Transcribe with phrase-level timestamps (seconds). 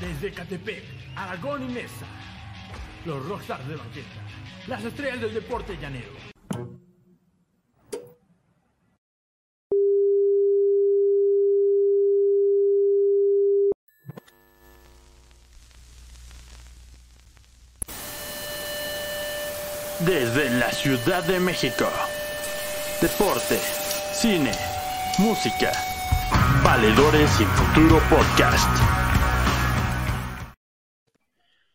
[0.00, 0.84] Desde Catepec,
[1.16, 2.06] Aragón y Mesa,
[3.04, 4.06] los rockstars de banqueta,
[4.68, 6.12] las estrellas del deporte llanero.
[20.06, 21.90] Desde la Ciudad de México,
[23.00, 23.58] deporte,
[24.14, 24.52] cine,
[25.18, 25.72] música,
[26.64, 28.70] valedores y futuro podcast.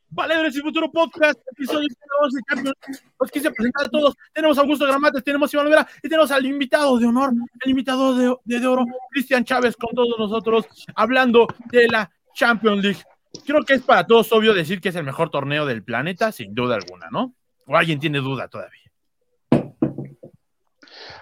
[0.09, 1.87] Valedores y Futuro Podcast, episodio
[2.21, 3.03] 12, Champions.
[3.19, 4.15] Los quise presentar a todos.
[4.33, 7.33] Tenemos a Augusto Gramates, tenemos a Iván Olvera y tenemos al invitado de honor,
[7.63, 12.83] el invitado de, de, de oro, Cristian Chávez, con todos nosotros, hablando de la Champions
[12.83, 13.03] League.
[13.45, 16.55] Creo que es para todos obvio decir que es el mejor torneo del planeta, sin
[16.55, 17.35] duda alguna, ¿no?
[17.67, 18.91] ¿O alguien tiene duda todavía?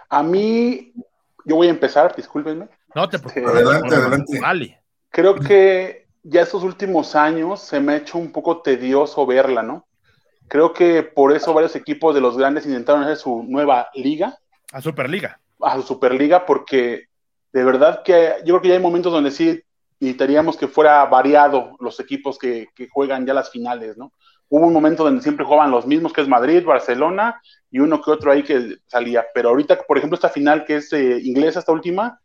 [0.07, 0.93] A mí,
[1.43, 2.69] yo voy a empezar, discúlpenme.
[2.95, 3.55] No te Este, preocupes.
[3.65, 4.39] Adelante, adelante.
[4.39, 4.81] Vale.
[5.09, 9.85] Creo que ya estos últimos años se me ha hecho un poco tedioso verla, ¿no?
[10.47, 14.37] Creo que por eso varios equipos de los grandes intentaron hacer su nueva liga,
[14.71, 15.39] A Superliga.
[15.61, 17.05] a su Superliga, porque
[17.51, 19.61] de verdad que yo creo que ya hay momentos donde sí
[19.99, 24.11] necesitaríamos que fuera variado los equipos que, que juegan ya las finales, ¿no?
[24.49, 28.11] Hubo un momento donde siempre jugaban los mismos, que es Madrid, Barcelona y uno que
[28.11, 29.25] otro ahí que salía.
[29.33, 32.19] Pero ahorita, por ejemplo, esta final que es eh, inglesa, esta última,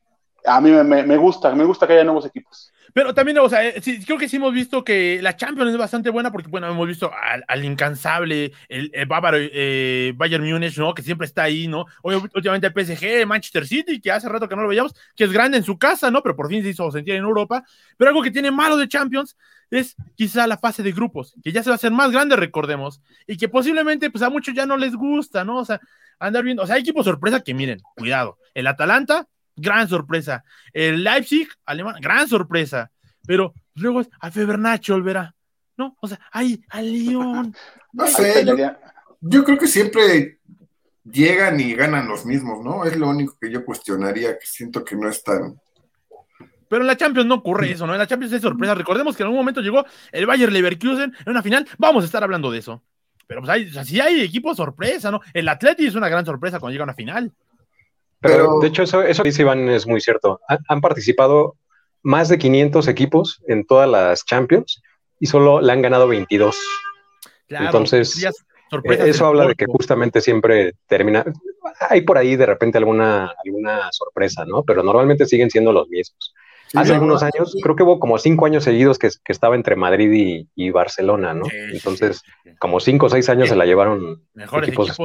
[0.44, 2.72] a mí me, gusta, me gusta que haya nuevos equipos.
[2.92, 6.10] Pero también, o sea, eh, creo que sí hemos visto que la Champions es bastante
[6.10, 7.10] buena porque, bueno, hemos visto
[7.46, 10.92] al, incansable, el, el bávaro eh, Bayern Múnich, ¿no?
[10.92, 11.86] Que siempre está ahí, ¿no?
[12.02, 15.58] Últimamente el PSG, Manchester City, que hace rato que no lo veíamos, que es grande
[15.58, 16.22] en su casa, ¿no?
[16.22, 17.62] Pero por fin se hizo sentir en Europa.
[17.96, 19.36] Pero algo que tiene malo de Champions
[19.70, 23.00] es quizá la fase de grupos, que ya se va a hacer más grande, recordemos,
[23.26, 25.58] y que posiblemente, pues a muchos ya no les gusta, ¿no?
[25.58, 25.80] O sea,
[26.18, 29.28] andar viendo, o sea, hay equipos sorpresa que miren, cuidado, el Atalanta,
[29.60, 32.90] gran sorpresa, el Leipzig, alemán, gran sorpresa,
[33.26, 35.34] pero luego es al Febernacho, Olvera,
[35.76, 35.96] ¿no?
[36.00, 37.54] O sea, hay al Lyon,
[37.92, 38.46] No sé,
[39.20, 40.38] yo, creo que siempre
[41.04, 42.84] llegan y ganan los mismos, ¿no?
[42.84, 45.60] Es lo único que yo cuestionaría, que siento que no es tan...
[46.68, 47.94] pero en la Champions no ocurre eso, ¿no?
[47.94, 51.30] En la Champions es sorpresa, recordemos que en algún momento llegó el Bayern Leverkusen en
[51.30, 52.82] una final, vamos a estar hablando de eso.
[53.26, 55.20] Pero pues hay, o sea, sí hay equipos sorpresa, ¿no?
[55.32, 57.32] El Atleti es una gran sorpresa cuando llega a una final.
[58.20, 60.40] Pero, Pero- de hecho, eso, eso que dice Iván es muy cierto.
[60.48, 61.56] Han, han participado
[62.02, 64.82] más de 500 equipos en todas las Champions
[65.18, 66.56] y solo le han ganado 22.
[67.48, 68.24] Claro, Entonces,
[68.84, 71.24] Eso habla de que justamente siempre termina.
[71.88, 74.62] Hay por ahí de repente alguna, alguna sorpresa, ¿no?
[74.62, 76.32] Pero normalmente siguen siendo los mismos.
[76.74, 77.26] Hace algunos ¿no?
[77.34, 80.70] años, creo que hubo como cinco años seguidos que, que estaba entre Madrid y, y
[80.70, 81.46] Barcelona, ¿no?
[81.46, 82.56] Sí, Entonces, sí, sí.
[82.60, 84.96] como cinco o seis años se la llevaron mejores equipos.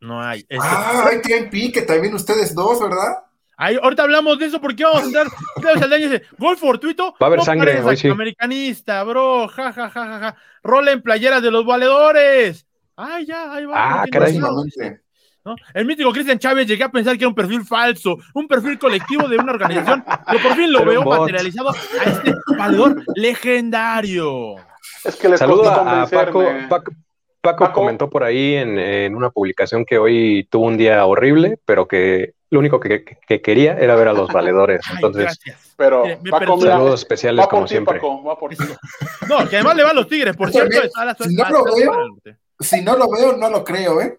[0.00, 0.40] No hay.
[0.40, 3.24] Este- Ah, ahí tienen pique también ustedes dos, ¿verdad?
[3.56, 5.26] Ahí, ahorita hablamos de eso porque vamos a entrar.
[5.60, 7.12] Claro, Saldaña dice: gol fortuito.
[7.20, 8.08] Va a haber no sangre, hoy sí.
[8.08, 9.48] Americanista, bro.
[9.48, 10.36] Ja, ja, ja, ja, ja.
[10.62, 12.66] Rola en playeras de los valedores.
[12.94, 13.74] Ay, ya, ahí va.
[13.76, 14.38] Ah, ¿Quién caray.
[14.38, 15.56] ¿no?
[15.72, 19.26] El mítico Cristian Chávez llegué a pensar que era un perfil falso, un perfil colectivo
[19.28, 24.56] de una organización, pero por fin lo veo materializado a este valedor legendario.
[25.04, 26.44] Es que les Saludo costó a, Paco.
[26.68, 26.92] Paco,
[27.40, 27.80] Paco Paco.
[27.80, 32.34] comentó por ahí en, en una publicación que hoy tuvo un día horrible, pero que
[32.50, 34.80] lo único que, que- que quería era ver a los valedores.
[34.88, 35.74] Ay, Entonces, gracias.
[35.76, 37.94] Pero Paco, mira, saludos especiales va como ti, siempre.
[37.96, 38.56] Paco, va por ti.
[39.28, 40.80] No, que además le va a los Tigres, por cierto.
[41.20, 42.16] si no lo veo-
[42.60, 44.18] Si no lo veo, no lo creo, ¿eh?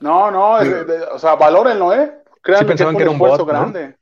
[0.00, 2.12] No, no, es- de- o sea, valórenlo, ¿eh?
[2.42, 3.58] Créanme que es pensaban un que era un esfuerzo bot, ¿no?
[3.60, 3.96] grande.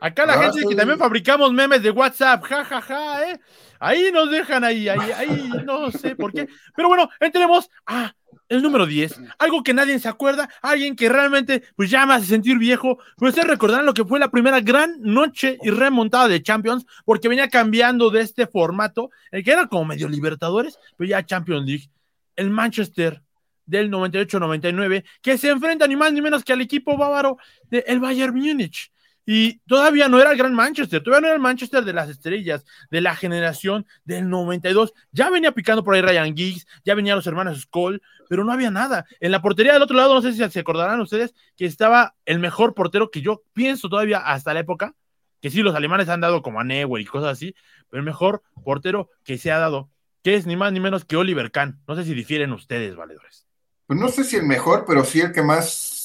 [0.00, 0.66] Acá la Ah, gente sí.
[0.68, 3.38] que también fabricamos memes de WhatsApp, ja, ja, ja, ¿eh?
[3.80, 6.46] Ahí nos dejan ahí, ahí, ahí, no sé por qué.
[6.76, 8.14] Pero bueno, entremos a
[8.50, 9.20] el número 10.
[9.38, 12.98] Algo que nadie se acuerda, alguien que realmente pues ya me hace sentir viejo.
[13.16, 17.28] Pues ustedes recordarán lo que fue la primera gran noche y remontada de Champions, porque
[17.28, 21.90] venía cambiando de este formato, el que era como medio Libertadores, pero ya Champions League.
[22.36, 23.22] El Manchester
[23.66, 27.38] del 98-99, que se enfrenta ni más ni menos que al equipo bávaro
[27.70, 28.90] del Bayern Múnich.
[29.32, 32.64] Y todavía no era el gran Manchester, todavía no era el Manchester de las estrellas,
[32.90, 34.92] de la generación del 92.
[35.12, 38.72] Ya venía picando por ahí Ryan Giggs, ya venían los hermanos Skoll, pero no había
[38.72, 39.06] nada.
[39.20, 42.40] En la portería del otro lado, no sé si se acordarán ustedes, que estaba el
[42.40, 44.96] mejor portero que yo pienso todavía hasta la época,
[45.40, 47.54] que sí, los alemanes han dado como a Neuer y cosas así,
[47.88, 49.90] pero el mejor portero que se ha dado,
[50.24, 51.80] que es ni más ni menos que Oliver Kahn.
[51.86, 53.46] No sé si difieren ustedes, valedores.
[53.86, 55.99] Pues no sé si el mejor, pero sí el que más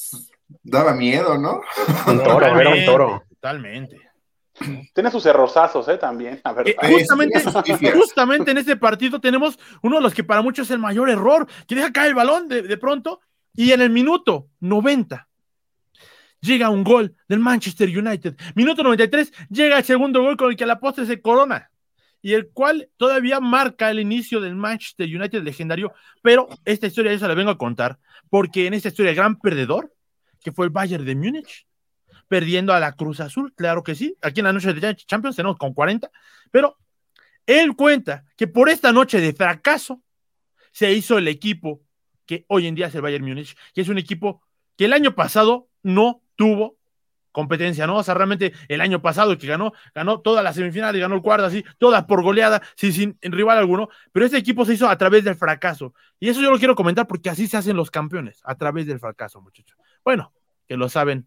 [0.64, 1.62] daba miedo, ¿no?
[2.08, 3.24] Un toro, era un toro.
[3.30, 4.00] Totalmente.
[4.94, 5.98] Tiene sus errosazos, ¿eh?
[5.98, 6.70] También, a ver.
[6.70, 7.44] Eh, justamente,
[7.92, 11.46] justamente en este partido tenemos uno de los que para muchos es el mayor error,
[11.68, 13.20] que deja caer el balón de, de pronto
[13.54, 15.28] y en el minuto 90
[16.40, 18.36] llega un gol del Manchester United.
[18.56, 21.70] Minuto 93 llega el segundo gol con el que la postre se corona
[22.22, 25.94] y el cual todavía marca el inicio del Manchester United legendario,
[26.24, 28.00] pero esta historia yo se la vengo a contar,
[28.32, 29.94] porque en esta historia el gran perdedor,
[30.46, 31.66] que fue el Bayern de Múnich,
[32.28, 35.58] perdiendo a la Cruz Azul, claro que sí, aquí en la noche de Champions tenemos
[35.58, 36.12] con 40,
[36.52, 36.78] pero
[37.48, 40.04] él cuenta que por esta noche de fracaso
[40.72, 41.82] se hizo el equipo
[42.28, 44.44] que hoy en día es el Bayern Múnich, que es un equipo
[44.78, 46.78] que el año pasado no tuvo
[47.32, 47.98] competencia, ¿no?
[47.98, 51.48] O sea, realmente el año pasado que ganó, ganó todas las semifinales, ganó el cuarto,
[51.48, 55.24] así, todas por goleada, sin, sin rival alguno, pero este equipo se hizo a través
[55.24, 55.96] del fracaso.
[56.20, 59.00] Y eso yo lo quiero comentar porque así se hacen los campeones, a través del
[59.00, 59.76] fracaso, muchachos.
[60.04, 60.35] Bueno,
[60.68, 61.26] que lo saben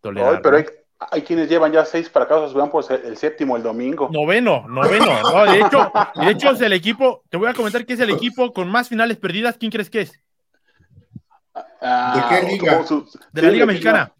[0.00, 0.42] tolerar.
[0.42, 0.64] pero
[1.10, 4.08] hay, quienes llevan ya seis fracasos, van por el séptimo el domingo.
[4.12, 5.20] Noveno, noveno.
[5.22, 8.10] No, de, hecho, de hecho, es el equipo, te voy a comentar que es el
[8.10, 9.56] equipo con más finales perdidas.
[9.58, 10.20] ¿Quién crees que es?
[11.80, 12.84] Ah, ¿De qué liga?
[13.32, 14.12] de la Liga Mexicana.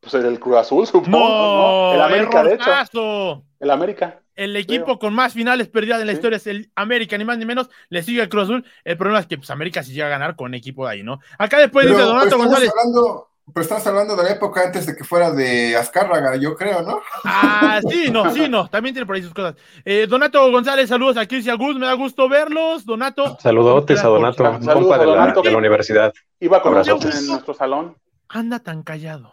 [0.00, 1.18] Pues el Cruz Azul, supongo.
[1.18, 3.44] No, el América, de hecho.
[3.58, 4.20] El América.
[4.34, 7.44] El equipo con más finales perdidas en la historia es el América, ni más ni
[7.44, 7.68] menos.
[7.90, 8.64] Le sigue el Cruz Azul.
[8.84, 11.20] El problema es que pues, América sí llega a ganar con equipo de ahí, ¿no?
[11.36, 12.70] Acá después dice Donato González.
[12.70, 16.82] Hablando, pero estás hablando de la época antes de que fuera de Azcárraga, yo creo,
[16.82, 17.00] ¿no?
[17.24, 18.68] Ah, sí, no, sí, no.
[18.68, 19.56] También tiene por ahí sus cosas.
[19.84, 22.84] Eh, Donato González, saludos a Cristian Gus, me da gusto verlos.
[22.84, 23.38] Donato.
[23.40, 26.12] Saludotes a Donato, compa de la, de la universidad.
[26.38, 27.96] Iba con nosotros en nuestro salón.
[28.28, 29.32] Anda tan callado.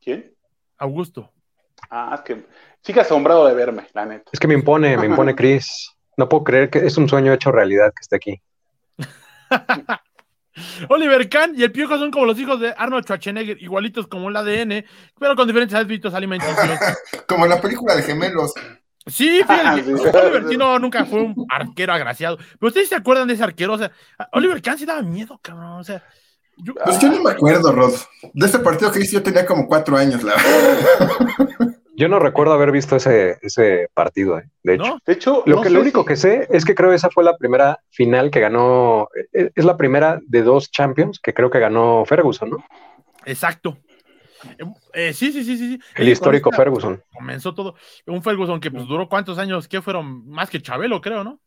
[0.00, 0.34] ¿Quién?
[0.78, 1.30] Augusto.
[1.90, 2.46] Ah, es que
[2.80, 4.30] sigue asombrado de verme, la neta.
[4.32, 5.92] Es que me impone, me impone Chris.
[6.16, 8.42] No puedo creer que es un sueño hecho realidad que esté aquí.
[10.88, 14.36] Oliver Kahn y el Piojo son como los hijos de Arnold Schwarzenegger, igualitos como el
[14.36, 14.84] ADN,
[15.18, 16.56] pero con diferentes hábitos alimenticios.
[17.28, 18.52] como la película de gemelos.
[19.06, 22.36] Sí, fíjate, Oliver Kahn nunca fue un arquero agraciado.
[22.36, 23.90] Pero ustedes se acuerdan de ese arquero, o sea,
[24.32, 26.02] Oliver Kahn sí daba miedo, cabrón, o sea,
[26.84, 27.94] pues yo no me acuerdo, Rod.
[28.34, 30.34] De ese partido que hice yo tenía como cuatro años, la
[31.94, 34.98] Yo no recuerdo haber visto ese, ese partido, eh, de hecho.
[35.04, 37.36] De hecho lo, que, lo único que sé es que creo que esa fue la
[37.36, 42.04] primera final que ganó, eh, es la primera de dos Champions que creo que ganó
[42.06, 42.64] Ferguson, ¿no?
[43.26, 43.76] Exacto.
[44.92, 45.78] Eh, sí, sí, sí, sí.
[45.94, 47.02] El histórico Ferguson.
[47.12, 47.74] Comenzó todo.
[48.06, 50.28] Un Ferguson que pues, duró cuántos años, ¿qué fueron?
[50.28, 51.40] Más que Chabelo, creo, ¿no?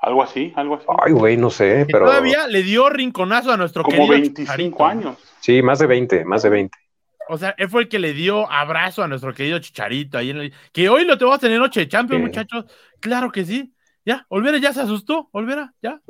[0.00, 0.86] Algo así, algo así.
[1.04, 2.06] Ay, güey, no sé, pero.
[2.06, 5.16] Todavía le dio rinconazo a nuestro Como 25 años.
[5.40, 6.78] Sí, más de 20, más de 20.
[7.28, 10.36] O sea, él fue el que le dio abrazo a nuestro querido Chicharito ahí en
[10.38, 10.54] el...
[10.72, 12.64] Que hoy lo tenemos a tener noche de Champions, muchachos.
[13.00, 13.72] Claro que sí.
[14.06, 16.00] Ya, Olvera ya se asustó, Olvera, ya.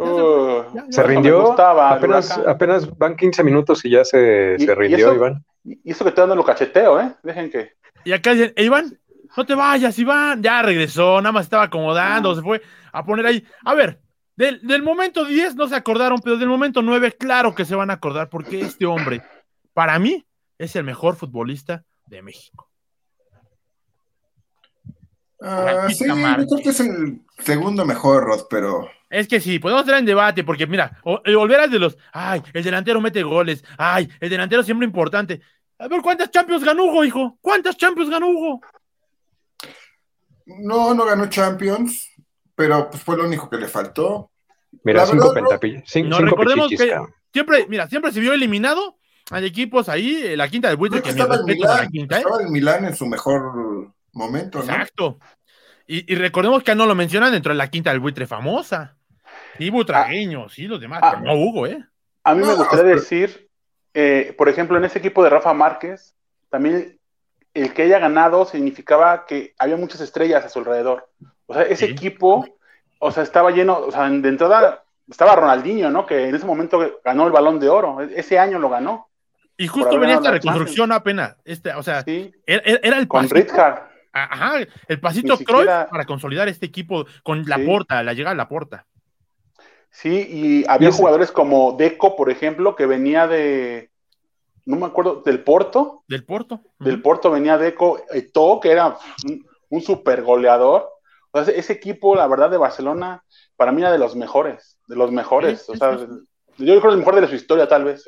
[0.90, 1.58] se, rindió.
[1.58, 5.42] apenas, apenas van 15 minutos y ya se, se rindió, Iván.
[5.64, 7.14] Y eso que estoy dando lo cacheteo, ¿eh?
[7.22, 7.72] Dejen que.
[8.04, 8.98] Y acá dicen, Iván,
[9.34, 10.42] no te vayas, Iván.
[10.42, 12.60] Ya regresó, nada más estaba acomodando, se fue
[12.92, 13.42] a poner ahí.
[13.64, 13.98] A ver,
[14.36, 17.88] del, del, momento 10 no se acordaron, pero del momento 9, claro que se van
[17.88, 19.22] a acordar, porque este hombre,
[19.72, 20.26] para mí,
[20.58, 22.70] es el mejor futbolista de México.
[25.38, 28.88] Uh, sí, yo creo que es el segundo mejor, Rod, pero.
[29.10, 31.96] Es que sí, podemos entrar en debate, porque mira, volverás de los.
[32.12, 33.62] Ay, el delantero mete goles.
[33.76, 35.40] Ay, el delantero siempre importante.
[35.78, 37.38] A ver, ¿cuántas Champions ganó Hugo, hijo?
[37.40, 38.60] ¿Cuántas Champions ganó Hugo?
[40.46, 42.16] No, no ganó Champions
[42.56, 44.32] pero pues fue lo único que le faltó.
[44.82, 45.84] Mira, cinco pentapillas.
[46.04, 46.98] no, recordemos que
[47.32, 48.98] siempre, mira, siempre se vio eliminado.
[49.30, 52.18] Hay equipos ahí, eh, la quinta del buitre, que estaba, en Milán, la quinta, ¿eh?
[52.18, 55.18] estaba en Milán en su mejor momento, Exacto.
[55.88, 58.96] Y, recordemos que no lo mencionan dentro de la quinta del buitre famosa.
[59.58, 61.84] Y Butragueño, sí, los demás, ah, no Hugo, ¿eh?
[62.24, 63.48] A mí me gustaría decir,
[63.94, 66.14] eh, por ejemplo, en ese equipo de Rafa Márquez,
[66.50, 66.98] también
[67.54, 71.08] el que haya ganado significaba que había muchas estrellas a su alrededor.
[71.46, 72.44] O sea, ese equipo,
[72.98, 76.06] o sea, estaba lleno, o sea, de entrada estaba Ronaldinho, ¿no?
[76.06, 79.08] Que en ese momento ganó el balón de oro, e-, ese año lo ganó.
[79.56, 83.54] Y justo venía esta reconstrucción apenas, este, o sea, era, el Con pasito,
[84.12, 88.48] Ajá, el pasito Cruyff para consolidar este equipo con la porta, la llegada a la
[88.48, 88.86] porta.
[89.90, 93.90] Sí, y había jugadores como Deco, por ejemplo, que venía de,
[94.66, 96.04] no me acuerdo, del Porto.
[96.06, 96.60] Del Porto.
[96.78, 100.96] Del Porto venía Deco, Eto, que era un, un super goleador
[101.40, 103.24] ese equipo, la verdad, de Barcelona,
[103.56, 105.68] para mí era de los mejores, de los mejores.
[105.68, 105.98] o sea,
[106.58, 108.04] yo creo el mejor de su historia, tal vez.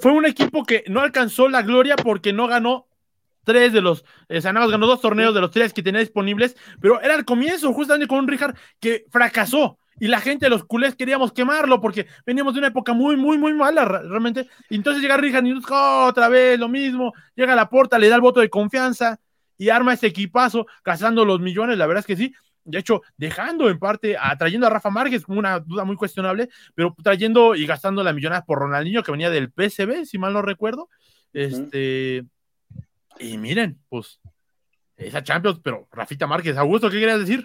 [0.00, 2.86] Fue, un equipo que no alcanzó la gloria porque no ganó
[3.44, 5.82] tres de los, eh, o sea, nada más ganó dos torneos de los tres que
[5.82, 9.78] tenía disponibles, pero era el comienzo, justamente con un Richard que fracasó.
[10.00, 13.38] Y la gente de los culés queríamos quemarlo porque veníamos de una época muy, muy,
[13.38, 14.48] muy mala realmente.
[14.68, 17.12] Y entonces llega Richard y oh, otra vez lo mismo.
[17.36, 19.20] Llega a la puerta, le da el voto de confianza
[19.58, 21.78] y arma ese equipazo, cazando los millones.
[21.78, 25.38] La verdad es que sí de hecho, dejando en parte, trayendo a Rafa Márquez como
[25.38, 29.50] una duda muy cuestionable, pero trayendo y gastando la millonada por Ronaldinho que venía del
[29.52, 30.88] PSB, si mal no recuerdo.
[31.32, 32.24] Este,
[33.18, 34.20] y miren, pues,
[34.96, 37.44] esa Champions, pero Rafita Márquez, Augusto, ¿qué querías decir?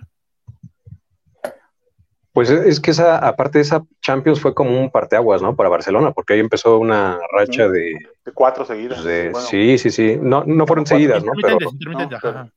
[2.34, 5.56] Pues es que esa, aparte de esa Champions fue como un parteaguas, ¿no?
[5.56, 7.96] Para Barcelona, porque ahí empezó una racha de...
[8.24, 9.04] De cuatro seguidas.
[9.04, 10.18] de- Sí, sí, sí.
[10.22, 11.32] No, no fueron seguidas, ¿no?
[11.42, 12.52] Pero, Intermitentes, intermitentes, no, ajá.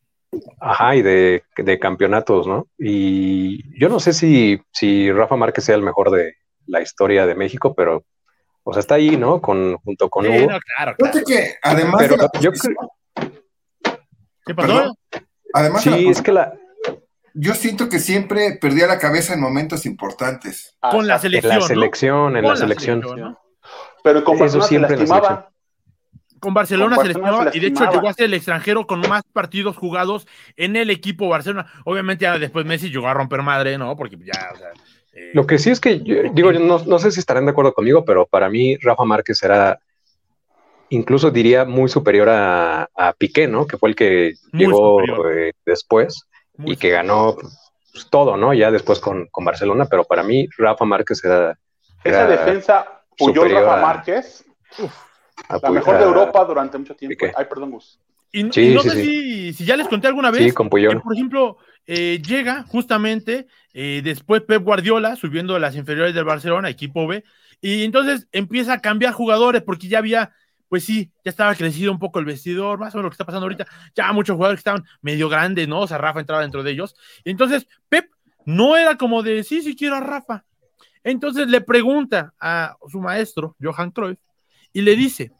[0.60, 2.66] Ajá, y de, de campeonatos, ¿no?
[2.78, 6.34] Y yo no sé si, si Rafa Márquez sea el mejor de
[6.66, 8.04] la historia de México, pero,
[8.62, 9.40] o sea, está ahí, ¿no?
[9.40, 10.50] Con, junto con Sí, Hugo.
[10.52, 10.96] no, claro, claro.
[10.98, 12.76] Fíjate que además Pero de la yo posición-
[14.46, 14.68] ¿Qué pasó?
[14.68, 14.94] Perdón.
[15.52, 16.54] además la Sí, es que la,
[17.34, 20.76] Yo siento que siempre perdía la cabeza en momentos importantes.
[20.80, 21.36] Ah, Con la exacto.
[21.36, 21.52] en selección.
[21.52, 21.66] la ¿no?
[21.66, 23.00] selección, en la selección.
[23.00, 23.38] ¿no?
[24.02, 24.96] Pero con Eso Barcelona se siempre
[26.40, 29.22] Con Barcelona, se lastimaba se y de hecho llegó a ser el extranjero con más
[29.32, 31.66] partidos jugados en el equipo Barcelona.
[31.84, 33.94] Obviamente ya después Messi llegó a romper madre, ¿no?
[33.96, 34.68] Porque ya, o sea,
[35.12, 37.50] eh, Lo que sí es que, yo- digo, yo no, no sé si estarán de
[37.52, 39.78] acuerdo conmigo, pero para mí Rafa Márquez era,
[40.88, 43.66] incluso diría, muy superior a, a Piqué, ¿no?
[43.66, 46.24] Que fue el que llegó eh, después
[46.56, 47.36] muy y que ganó
[47.92, 48.54] pues, todo, ¿no?
[48.54, 51.56] Ya después con, con Barcelona, pero para mí Rafa Márquez era...
[52.02, 54.44] Esa defensa Puyol Rafa a- Márquez,
[54.78, 54.82] a
[55.54, 57.26] la Puy- mejor de a- Europa durante mucho tiempo.
[57.36, 57.98] Ay, perdón, Gus.
[58.32, 59.02] Y, y Sí, no sí, sé sí.
[59.04, 63.48] Si, si ya les conté alguna vez Sí, con que, por ejemplo, eh, llega justamente
[63.72, 67.24] eh, después Pep Guardiola subiendo de las inferiores del Barcelona, equipo B,
[67.60, 70.32] y entonces empieza a cambiar jugadores porque ya había,
[70.68, 73.24] pues sí, ya estaba crecido un poco el vestidor, más o menos lo que está
[73.26, 73.66] pasando ahorita,
[73.96, 75.80] ya muchos jugadores que estaban medio grandes, ¿no?
[75.80, 76.94] O sea, Rafa entraba dentro de ellos.
[77.24, 78.06] Y entonces Pep
[78.44, 80.44] no era como de, sí, sí quiero a Rafa.
[81.02, 84.18] Entonces le pregunta a su maestro, Johan Cruyff,
[84.72, 85.32] y le dice,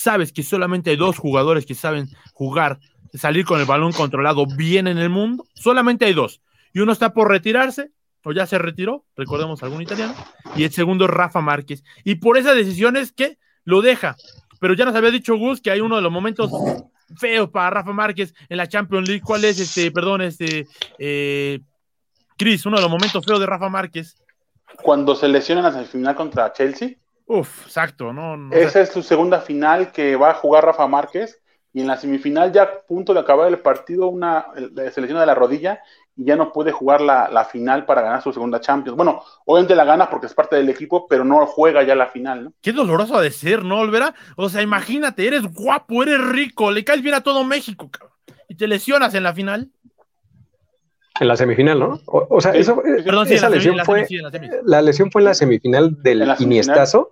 [0.00, 2.80] sabes que solamente hay dos jugadores que saben jugar,
[3.12, 6.40] salir con el balón controlado bien en el mundo, solamente hay dos.
[6.72, 7.90] Y uno está por retirarse,
[8.24, 10.14] o ya se retiró, recordemos algún italiano,
[10.56, 11.84] y el segundo es Rafa Márquez.
[12.02, 14.16] Y por esa decisión es que lo deja.
[14.58, 16.50] Pero ya nos había dicho Gus que hay uno de los momentos
[17.18, 19.22] feos para Rafa Márquez en la Champions League.
[19.22, 20.66] ¿Cuál es este, perdón, este,
[20.98, 21.60] eh,
[22.38, 24.16] Chris, uno de los momentos feos de Rafa Márquez?
[24.82, 26.96] Cuando se lesiona en la semifinal contra Chelsea,
[27.32, 28.36] Uf, exacto, ¿no?
[28.36, 31.40] no o sea, esa es su segunda final que va a jugar Rafa Márquez.
[31.72, 34.46] Y en la semifinal, ya a punto de acabar el partido, una
[34.92, 35.80] se lesiona de la rodilla
[36.16, 38.96] y ya no puede jugar la, la final para ganar su segunda Champions.
[38.96, 42.42] Bueno, obviamente la gana porque es parte del equipo, pero no juega ya la final,
[42.46, 42.52] ¿no?
[42.60, 44.12] Qué doloroso ha de ser, ¿no, Olvera?
[44.34, 48.16] O sea, imagínate, eres guapo, eres rico, le caes bien a todo México, cabrón,
[48.48, 49.70] y te lesionas en la final.
[51.20, 52.00] En la semifinal, ¿no?
[52.06, 53.02] O, o sea, Sí, eso, sí, sí.
[53.04, 54.06] Perdón, sí, en esa la semi- lesión la fue...
[54.06, 54.30] sí, la.
[54.64, 56.52] La lesión fue en la semifinal del En la semifinal.
[56.64, 57.10] Iniestazo.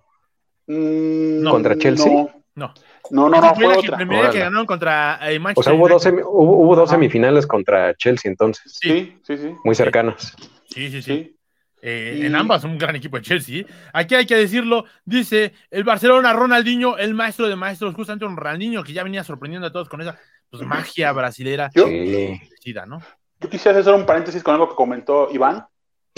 [0.69, 1.51] Mm, No.
[1.51, 2.07] ¿Contra Chelsea?
[2.13, 2.75] No, No.
[3.11, 3.97] no, no, no, Fue fue la otra.
[3.97, 7.47] primera que ganaron contra eh, O Manchester sea, hubo dos, semi- hubo, hubo dos semifinales
[7.47, 9.55] contra Chelsea entonces, Sí, sí, sí.
[9.65, 10.35] muy cercanas.
[10.69, 11.03] Sí, sí, sí.
[11.03, 11.35] sí.
[11.81, 13.65] Eh, Y- En ambas, un gran equipo de Chelsea.
[13.93, 18.83] Aquí hay que decirlo, dice el Barcelona, Ronaldinho, el maestro de maestros, justamente un Ronaldinho
[18.83, 20.19] que ya venía sorprendiendo a todos con esa
[20.51, 21.71] pues, magia brasilera.
[21.75, 22.41] Yo- Sí.
[22.87, 23.01] ¿no?
[23.41, 25.65] Yo quisiera hacer un paréntesis con algo que comentó Iván.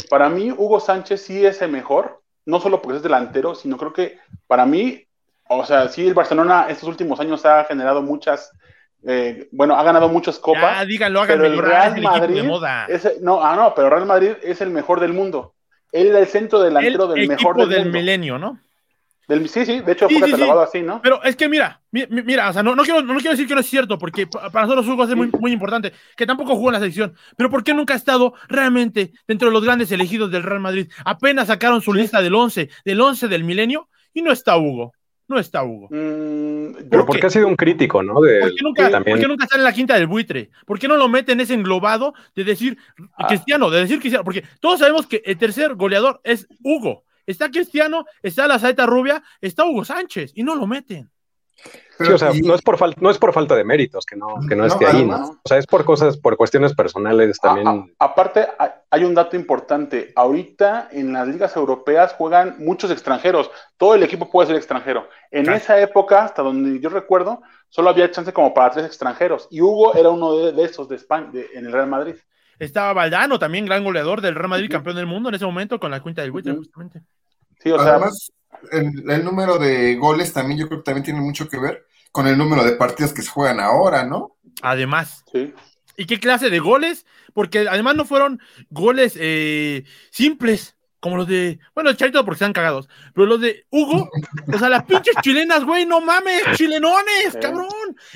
[0.09, 3.93] Para mí, Hugo Sánchez sí es el mejor, no solo porque es delantero, sino creo
[3.93, 5.05] que para mí,
[5.49, 8.51] o sea, sí, el Barcelona estos últimos años ha generado muchas,
[9.07, 10.87] eh, bueno, ha ganado muchas copas.
[10.87, 12.87] díganlo, pero háganme el llorar, Real el equipo de Madrid moda.
[12.87, 15.55] es- no, ah, no, pero Real Madrid es el mejor del mundo.
[15.93, 17.99] Él era el centro delantero el del mejor del, del mundo.
[17.99, 18.59] milenio, ¿no?
[19.31, 20.41] Del- sí, sí, de hecho Sí, fue sí, sí.
[20.41, 21.01] catalogado así, ¿no?
[21.03, 23.47] Pero es que mira, mi- mi- mira, o sea, no, no, quiero, no quiero decir
[23.47, 26.55] que no es cierto, porque pa- para nosotros Hugo es muy, muy importante, que tampoco
[26.57, 29.91] jugó en la selección, pero ¿por qué nunca ha estado realmente dentro de los grandes
[29.93, 30.89] elegidos del Real Madrid?
[31.05, 34.93] Apenas sacaron su lista del 11, del 11 del milenio, y no está Hugo,
[35.29, 35.87] no está Hugo.
[35.91, 37.27] Mm, yo- Pero ¿Por porque qué?
[37.29, 38.21] ha sido un crítico, ¿no?
[38.21, 40.51] De, ¿Por qué, nunca, también, por qué nunca está en la quinta del buitre?
[40.67, 42.77] ¿Por qué no lo meten ese englobado de decir
[43.17, 43.29] Ah.
[43.29, 44.25] Cristiano, de decir Cristiano?
[44.25, 47.05] Porque todos sabemos que el tercer goleador es Hugo.
[47.27, 51.11] Está Cristiano, está la saeta rubia, está Hugo Sánchez, y no lo meten.
[51.99, 54.17] Sí, o sea, y- no es por falta, no es por falta de méritos que
[54.17, 55.33] no, que no, No, esté ahí, ¿no?
[55.45, 57.69] O sea, es por cosas, por cuestiones personales también.
[57.69, 60.11] A- a- aparte, hay- hay un dato importante.
[60.17, 63.50] Ahorita en las ligas europeas juegan muchos extranjeros.
[63.77, 65.07] Todo el equipo puede ser extranjero.
[65.31, 65.59] En Claro.
[65.59, 69.47] esa época, hasta donde yo recuerdo, solo había chance como para tres extranjeros.
[69.50, 72.15] Y Hugo era uno de, de esos de España, de- en el Real Madrid.
[72.61, 75.90] Estaba Valdano, también gran goleador del Real Madrid, campeón del mundo en ese momento con
[75.90, 76.57] la cuenta del Ujú.
[76.59, 77.02] justamente.
[77.59, 78.31] Sí, o sea, Además,
[78.71, 82.26] el, el número de goles también yo creo que también tiene mucho que ver con
[82.26, 84.37] el número de partidos que se juegan ahora, ¿no?
[84.62, 85.25] Además.
[85.33, 85.52] sí.
[85.97, 87.05] ¿Y qué clase de goles?
[87.35, 88.40] Porque además no fueron
[88.71, 90.76] goles eh, simples.
[91.00, 94.09] Como los de, bueno, el Charito porque están cagados, pero los de Hugo,
[94.52, 97.69] o sea, las pinches chilenas, güey, no mames, chilenones, cabrón.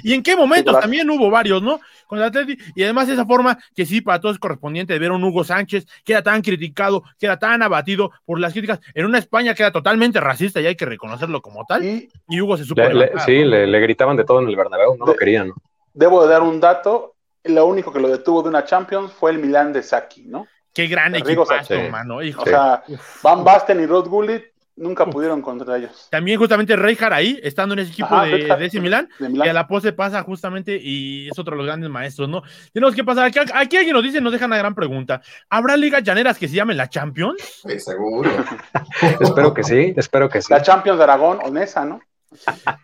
[0.02, 0.78] ¿Y en qué momentos?
[0.78, 1.80] También hubo varios, ¿no?
[2.06, 5.10] Con el Atleti, y además esa forma que sí, para todos es correspondiente de ver
[5.10, 8.80] a un Hugo Sánchez que era tan criticado, que era tan abatido por las críticas,
[8.94, 12.58] en una España que era totalmente racista y hay que reconocerlo como tal, y, Hugo
[12.58, 12.82] se supo.
[13.24, 15.54] sí, le, gritaban de todo en el Bernabéu, no lo querían, ¿no?
[15.94, 17.14] Debo de dar un dato,
[17.44, 20.46] lo único que lo detuvo de una Champions fue el Milán de Saki, ¿no?
[20.74, 21.46] Qué gran equipo,
[21.90, 22.18] mano.
[22.18, 22.82] O sea,
[23.22, 24.44] Van Basten y Rod Gullit
[24.76, 26.08] nunca pudieron contra ellos.
[26.10, 29.92] También justamente Rijkaard ahí, estando en ese equipo de, ese Milán, y a la pose
[29.92, 32.42] pasa justamente y es otro de los grandes maestros, ¿no?
[32.72, 36.02] Tenemos que pasar, aquí, aquí alguien nos dice, nos deja una gran pregunta, ¿habrá ligas
[36.02, 37.62] llaneras que se llamen la Champions?
[37.66, 38.30] Sí, seguro.
[39.20, 40.52] espero que sí, espero que sí.
[40.52, 42.00] La Champions de Aragón, Onesa, ¿no?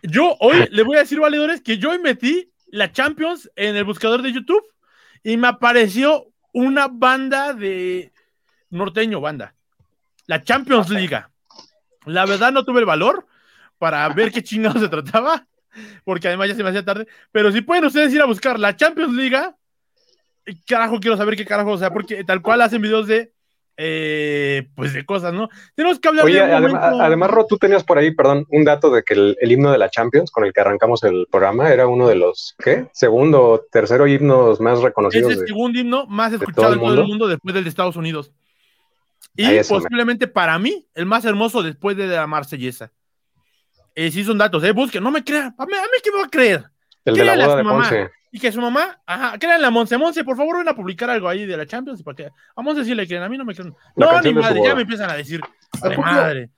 [0.01, 3.83] yo hoy le voy a decir, valedores, que yo hoy metí la Champions en el
[3.83, 4.63] buscador de YouTube
[5.23, 8.11] y me apareció una banda de
[8.69, 9.53] norteño, banda.
[10.27, 11.23] La Champions League.
[12.05, 13.27] La verdad no tuve el valor
[13.77, 15.47] para ver qué chingado se trataba,
[16.03, 17.07] porque además ya se me hacía tarde.
[17.31, 19.37] Pero si pueden ustedes ir a buscar la Champions League,
[20.67, 23.33] carajo, quiero saber qué carajo, o sea, porque tal cual hacen videos de
[23.77, 25.49] eh, pues de cosas, ¿no?
[25.75, 29.03] Tenemos que hablar de además, además, Ro, tú tenías por ahí, perdón, un dato de
[29.03, 32.15] que el, himno de la Champions con el que arrancamos el programa era uno de
[32.15, 32.87] los, ¿qué?
[32.93, 35.31] Segundo o tercero himnos más reconocidos.
[35.31, 38.31] Es el segundo himno más escuchado en todo el mundo después del de Estados Unidos.
[39.35, 42.91] Y posiblemente para mí, el más hermoso después de la Marsellesa.
[43.95, 46.19] Eh, sí son datos, eh, busquen, no me crean, a mí, a mí que me
[46.19, 46.63] va a creer.
[47.03, 48.11] El de la boda de Ponce.
[48.31, 51.27] Y que su mamá, ajá, créanle a Monse, Monse, por favor, ven a publicar algo
[51.27, 52.01] ahí de la Champions.
[52.01, 53.75] Para que, a Monse sí le creen, a mí no me creen.
[53.95, 55.41] no, ni madre, ya me empiezan a decir,
[55.81, 56.49] de madre.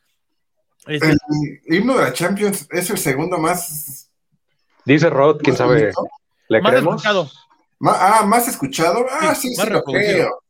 [0.85, 4.11] Este, el himno de la Champions es el segundo más.
[4.85, 5.91] Dice Rod, quién sabe.
[6.49, 7.31] ¿Le más escuchado.
[7.85, 9.05] ah, más escuchado.
[9.09, 10.42] Ah, sí, sí, lo creo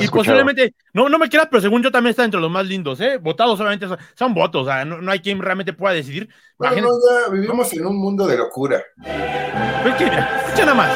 [0.00, 3.00] y posiblemente, no, no me quieras, pero según yo también está entre los más lindos,
[3.00, 3.18] ¿eh?
[3.18, 6.28] Votados solamente son, votos, o sea, no, hay quien realmente pueda decidir.
[6.58, 8.82] Bueno, ya vivimos en un mundo de locura.
[9.02, 10.90] Pero que, escucha nada más.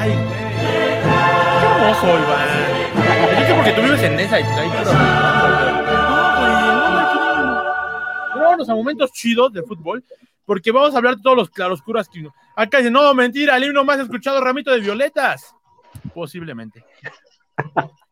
[0.00, 0.12] Ay,
[1.60, 2.72] qué hermoso, Iván.
[3.38, 4.68] Es que porque tú vives en esa y pues ahí.
[8.34, 10.04] No, Vámonos a momentos chidos de fútbol,
[10.44, 13.84] porque vamos a hablar de todos los claroscuros que Acá dice, no, mentira, el himno
[13.84, 15.54] más escuchado, Ramito de Violetas.
[16.14, 16.84] Posiblemente.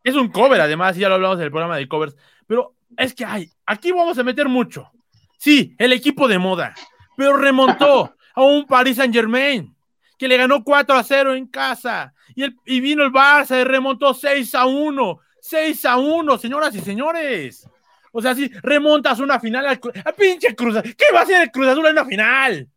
[0.03, 3.25] Es un cover, además, ya lo hablamos en el programa de covers, pero es que
[3.25, 4.91] hay, aquí vamos a meter mucho.
[5.39, 6.75] Sí, el equipo de moda,
[7.17, 9.75] pero remontó a un Paris Saint Germain
[10.19, 13.65] que le ganó 4 a 0 en casa y, el, y vino el Barça y
[13.65, 15.19] remontó 6 a 1.
[15.41, 17.67] 6 a 1, señoras y señores.
[18.13, 19.81] O sea, si remontas una final al,
[20.17, 22.69] pinche Cruz ¿qué va a hacer el Cruz Azul en una final?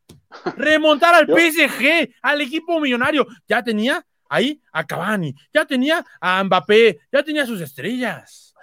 [0.57, 3.27] Remontar al PSG, al equipo millonario.
[3.47, 8.53] Ya tenía ahí a Cavani, ya tenía a Mbappé, ya tenía sus estrellas.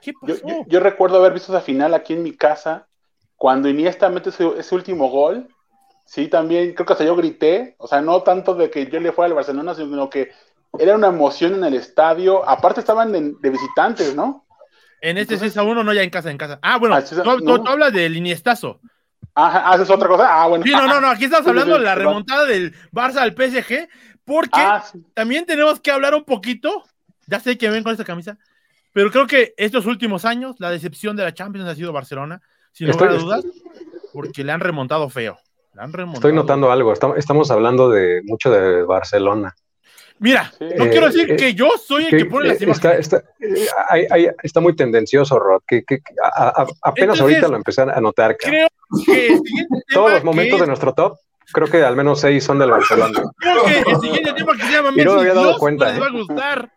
[0.00, 0.42] ¿Qué pasó?
[0.66, 2.86] Yo, recuerdo haber visto esa final aquí en mi casa,
[3.36, 5.48] cuando Iniesta mete ese, último gol.
[6.04, 9.12] Sí, también creo que hasta yo grité, o sea, no tanto de que yo le
[9.12, 10.32] fuera al Barcelona, sino que
[10.78, 12.46] era una emoción en el estadio.
[12.46, 14.44] Aparte estaban de, visitantes, ¿no?
[15.00, 16.58] En este 6 a 1, no ya en casa, en casa.
[16.60, 18.80] Ah, bueno, ah, tú, hablas del Iniestazo.
[19.34, 20.42] Ah, ¿haces otra cosa?
[20.42, 20.64] Ah, bueno.
[20.64, 23.88] Sí, no, no, no, aquí estamos hablando de la remontada del Barça al PSG,
[24.24, 26.84] porque ah, también tenemos que hablar un poquito,
[27.26, 28.38] ya sé que ven con esta camisa,
[28.92, 32.40] pero creo que estos últimos años la decepción de la Champions ha sido Barcelona,
[32.72, 33.44] sin lugar a dudas,
[34.12, 35.38] porque le han remontado feo.
[36.14, 39.54] Estoy notando algo, estamos hablando de mucho de Barcelona.
[40.20, 43.10] Mira, no quiero decir eh, que yo soy el que, pone las imágenes.
[44.42, 45.62] Está, muy tendencioso, Rod.
[45.66, 45.84] Que,
[46.82, 48.36] apenas ahorita lo empecé a notar.
[48.36, 48.68] Creo
[49.04, 49.36] que
[49.92, 51.18] todos los momentos de nuestro top
[51.52, 53.22] Creo que al menos seis son del Barcelona.
[53.38, 55.90] Creo que el siguiente tema que se llama Messi no había dado cuenta.
[55.90, 56.12] Les va a ¿eh?
[56.12, 56.72] gustar.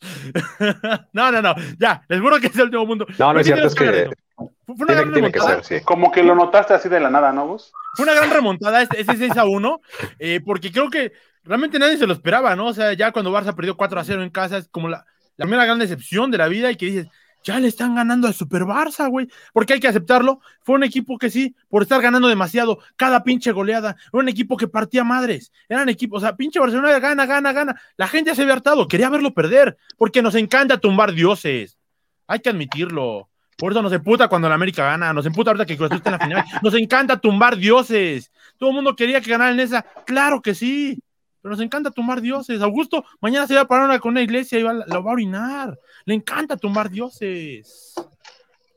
[1.12, 3.06] no, no, no, ya, les juro que es el último mundo.
[3.18, 5.80] No, no es cierto, es que fue una gran tiene que ser, sí.
[5.80, 7.72] Como que lo notaste así de la nada, ¿no, vos?
[7.94, 9.80] Fue una gran remontada ese 6 a 1,
[10.18, 12.66] eh, porque creo que realmente nadie se lo esperaba, ¿no?
[12.66, 15.04] O sea, ya cuando Barça perdió 4 a 0 en casa, es como la,
[15.36, 17.06] la primera gran decepción de la vida y que dices,
[17.42, 19.28] ya le están ganando al Super Barça, güey.
[19.52, 20.40] Porque hay que aceptarlo.
[20.62, 23.96] Fue un equipo que sí, por estar ganando demasiado, cada pinche goleada.
[24.12, 25.52] Era un equipo que partía madres.
[25.68, 27.80] Eran equipos, o sea, pinche Barcelona gana, gana, gana.
[27.96, 31.78] La gente se había hartado, quería verlo perder, porque nos encanta tumbar dioses.
[32.26, 33.28] Hay que admitirlo.
[33.56, 36.18] Por eso nos emputa cuando la América gana, nos emputa ahorita que Cruz está en
[36.18, 36.44] la final.
[36.62, 38.30] Nos encanta tumbar dioses.
[38.56, 39.82] Todo el mundo quería que ganara en esa.
[40.06, 41.02] Claro que sí
[41.40, 42.60] pero nos encanta tumbar dioses.
[42.62, 45.78] Augusto, mañana se va a parar con una iglesia y va, lo va a orinar.
[46.04, 47.94] Le encanta tumbar dioses.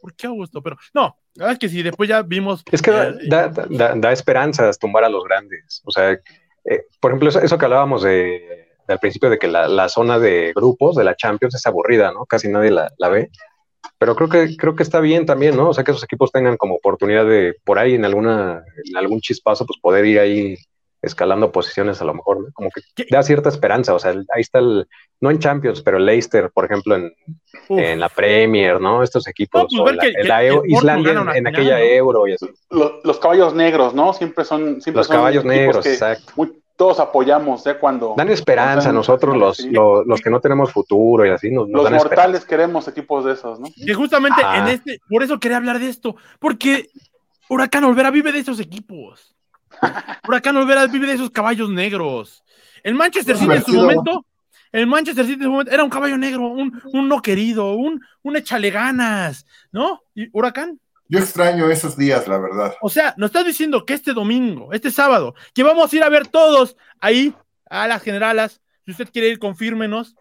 [0.02, 0.62] ¿Por qué Augusto?
[0.62, 2.64] Pero no, la verdad es que sí, después ya vimos.
[2.72, 5.82] Es que da, da, esperanzas tumbar a los grandes.
[5.86, 9.90] O sea, eh, por ejemplo, eso, que hablábamos de, al principio de que la, la,
[9.90, 12.26] zona de grupos de la Champions es aburrida, ¿no?
[12.26, 13.30] Casi nadie la, la, ve.
[13.98, 15.70] Pero creo que, creo que está bien también, ¿no?
[15.70, 19.22] O sea, que esos equipos tengan como oportunidad de, por ahí, en, alguna, en algún
[19.22, 20.58] chispazo, pues poder ir ahí
[21.02, 22.48] escalando posiciones a lo mejor, ¿no?
[22.54, 24.88] Como que da cierta esperanza, o sea, ahí está el,
[25.20, 27.14] no en Champions, pero el Leicester, por ejemplo, en,
[27.70, 29.02] en la Premier, ¿no?
[29.02, 31.84] Estos equipos, no, pues la, que, la que Islandia en, en aquella ¿no?
[31.84, 32.48] Euro y así.
[32.70, 34.14] Los, los, caballos negros, ¿no?
[34.14, 34.82] Siempre son...
[34.82, 36.34] Siempre los son caballos negros, exacto.
[36.36, 37.78] Muy, todos apoyamos, ¿eh?
[37.80, 38.16] Cuando...
[38.18, 39.70] Dan esperanza a nosotros, los, sí.
[39.70, 42.48] los, los, que no tenemos futuro y así, nos, nos Los dan mortales esperanza.
[42.48, 43.68] queremos equipos de esos, ¿no?
[43.86, 44.60] Que justamente Ah.
[44.60, 46.90] en este, por eso quería hablar de esto, porque
[47.50, 49.36] Huracán Olvera vive de esos equipos.
[50.28, 52.44] Huracán Olvera vive de esos caballos negros.
[52.84, 54.26] El Manchester City en su momento,
[54.72, 58.02] el Manchester City en su momento era un caballo negro, un, un no querido, un,
[58.24, 60.02] un échale ganas, ¿no?
[60.16, 60.80] Y Huracán.
[61.08, 62.76] Yo extraño esos días, la verdad.
[62.82, 66.10] O sea, nos estás diciendo que este domingo, este sábado, que vamos a ir a
[66.10, 67.36] ver todos ahí
[67.70, 68.62] a las generalas.
[68.86, 70.16] Si usted quiere ir, confírmenos.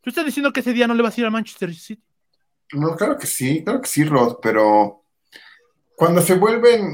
[0.00, 2.02] ¿Tú estás diciendo que ese día no le vas a ir al Manchester City?
[2.72, 5.04] No, claro que sí, claro que sí, Rod, pero
[5.96, 6.92] cuando se vuelven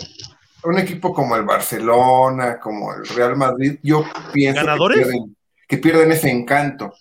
[0.65, 4.99] un equipo como el Barcelona, como el Real Madrid, yo pienso ¿Ganadores?
[4.99, 5.37] Que, pierden,
[5.69, 6.95] que pierden ese encanto.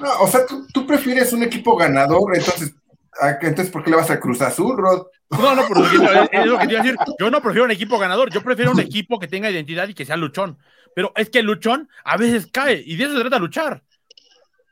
[0.00, 2.74] No, o sea, tú, tú prefieres un equipo ganador, entonces,
[3.20, 5.06] ¿a- entonces ¿por qué le vas a Cruz Azul, Rod?
[5.30, 5.86] No, no, pero
[6.32, 6.96] es, lo que te iba a decir.
[7.18, 10.04] Yo no prefiero un equipo ganador, yo prefiero un equipo que tenga identidad y que
[10.04, 10.58] sea luchón.
[10.94, 13.82] Pero es que el luchón a veces cae y de eso se trata luchar.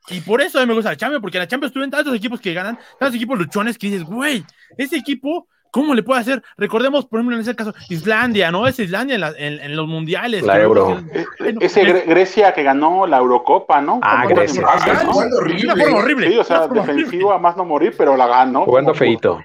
[0.08, 2.14] Y por eso a mí me gusta la Champions, porque en la Champions tuvieron tantos
[2.14, 4.44] equipos que ganan, tantos equipos luchones que dices, güey,
[4.76, 6.40] ese equipo, ¿cómo le puede hacer?
[6.56, 8.68] Recordemos, por ejemplo, en ese caso, Islandia, ¿no?
[8.68, 10.44] Es Islandia en, la- en- en los mundiales.
[10.44, 11.00] La Euro.
[11.12, 13.98] Eh, bueno, Ese es- Gre- Grecia que ganó la Eurocopa, ¿no?
[14.02, 14.62] Ah, Grecia.
[14.64, 15.64] Ah, jugando horrible.
[15.72, 16.30] una forma horrible.
[16.30, 18.64] Sí, o sea, defensivo a más no morir, pero la ganó.
[18.64, 19.42] Jugando feito.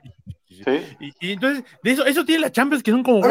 [0.49, 0.85] Sí.
[0.99, 3.25] Y, y entonces, de eso, eso tiene la Champions que son como,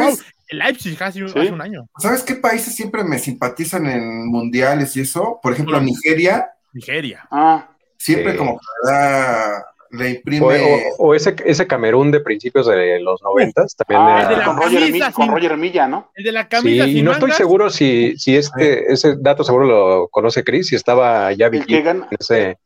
[0.49, 1.39] el Leipzig hace, Sí.
[1.39, 1.85] hace un año.
[1.99, 5.39] ¿Sabes qué países siempre me simpatizan en mundiales y eso?
[5.43, 5.79] Por ejemplo.
[5.81, 7.27] Nigeria, Nigeria.
[7.29, 8.37] Ah, siempre Sí.
[8.37, 10.45] como que da, le imprime...
[10.45, 14.33] O, o- o ese, ese Camerún de principios de los noventas también ah, el de
[14.35, 16.11] era- la con, Roger camisa Milla, con sin- Roger Milla, ¿no?
[16.15, 19.43] El de la Sí, camisa y sin no estoy seguro si, si este, ese dato
[19.43, 22.57] seguro lo conoce Chris, si estaba ya en ese,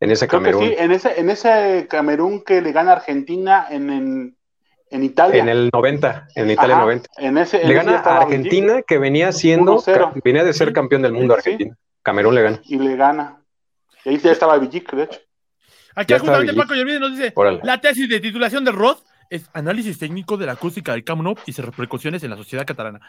[0.00, 0.68] en ese Creo que Camerún.
[0.68, 4.36] sí, en ese, en ese Camerún que le gana a Argentina en, en,
[4.90, 5.42] en Italia.
[5.42, 7.08] En el 90, en Italia Ajá, 90.
[7.18, 9.94] En ese, en Le gana a Argentina, que venía siendo, 1-0.
[9.94, 11.38] ca- venía de ser campeón del mundo Sí.
[11.40, 11.76] Argentina.
[12.02, 12.60] Camerún le gana.
[12.64, 13.42] Y le gana.
[14.04, 15.20] Y ahí ya estaba Villic, de hecho.
[15.96, 16.54] Aquí Ya justamente.
[16.54, 17.60] Paco Yervide nos dice, Órale.
[17.64, 21.34] la tesis de titulación de Roth es análisis técnico de la acústica del Camp Nou
[21.46, 23.00] y sus repercusiones en la sociedad catalana.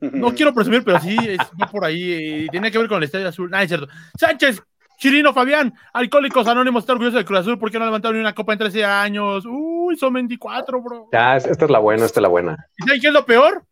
[0.00, 3.02] No quiero presumir, pero sí, es, va por ahí, eh, tiene que ver con el
[3.04, 3.50] Estadio Azul.
[3.52, 3.88] Ah, es cierto.
[4.18, 4.62] Sánchez,
[4.96, 8.52] Chirino Fabián, Alcohólicos Anónimos, está orgulloso del Cruz Azul porque no levantaron ni una copa
[8.54, 9.44] en 13 años.
[9.44, 11.08] Uy, son 24, bro.
[11.12, 12.56] Ya, es- esta es la buena, esta es la buena.
[12.78, 13.64] ¿Y saben qué es lo peor?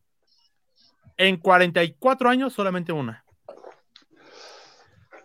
[1.17, 3.22] En 44 años, solamente una.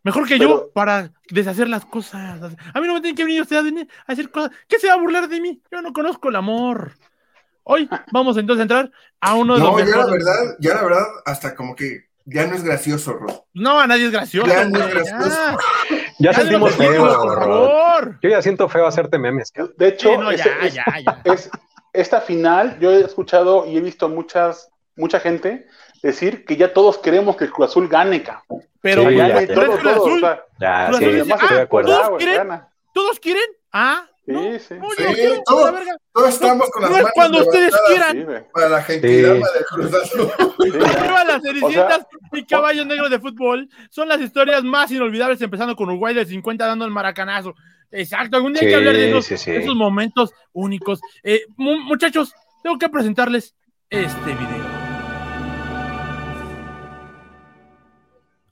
[0.08, 2.42] Mejor que yo para deshacer las cosas.
[2.74, 4.52] A mí no me tienen que venir ustedes a venir a hacer cosas.
[4.70, 5.62] ¿Qué se va a burlar de mí?
[5.70, 6.94] Yo no conozco el amor.
[7.64, 10.84] Hoy vamos entonces a entrar a uno de los No, ya la verdad, ya la
[10.84, 13.34] verdad, hasta como que ya no es gracioso, Rod.
[13.54, 14.48] No, a nadie es gracioso.
[14.48, 15.28] Ya no es gracioso.
[15.30, 15.58] ya.
[15.90, 18.20] Ya, Ya sentimos feo, por favor.
[18.22, 19.52] Yo ya siento feo hacerte memes.
[19.78, 21.22] De hecho, Sí, no, ya, ese- es- ya, ya.
[21.26, 21.50] es,
[21.92, 25.68] esta final, yo he escuchado y he visto muchas, mucha gente
[26.02, 28.64] decir que ya todos queremos que el Cruz Azul gane, cabrón.
[28.82, 29.36] Pero Sí, ya, ya.
[29.36, 30.20] pero es todo, Cruz Azul.
[30.20, 30.26] sí,
[30.66, 30.90] ah.
[32.94, 33.44] ¿todos quieren?
[33.46, 33.58] ¿Todos?
[33.74, 34.74] Ah, Sí, no, sí.
[34.78, 35.98] no, Sí, no quiero, todo- a la verga.
[36.14, 38.18] Todos estamos con las No es manos cuando ustedes quieran.
[38.18, 38.46] Sí.
[38.54, 40.32] Para la gentilidad del Cruz Azul.
[40.60, 40.72] Sí.
[40.84, 45.76] Arriba las cenicientas O y caballos negros de fútbol son las historias más inolvidables, empezando
[45.78, 47.56] con Uruguay del 50 dando el maracanazo.
[47.92, 49.76] Exacto, algún día hay que Sí, hablar de esos, sí, sí.
[49.76, 51.00] momentos únicos.
[51.24, 52.34] Eh, mu- muchachos,
[52.64, 53.56] tengo que presentarles
[53.90, 54.77] este video.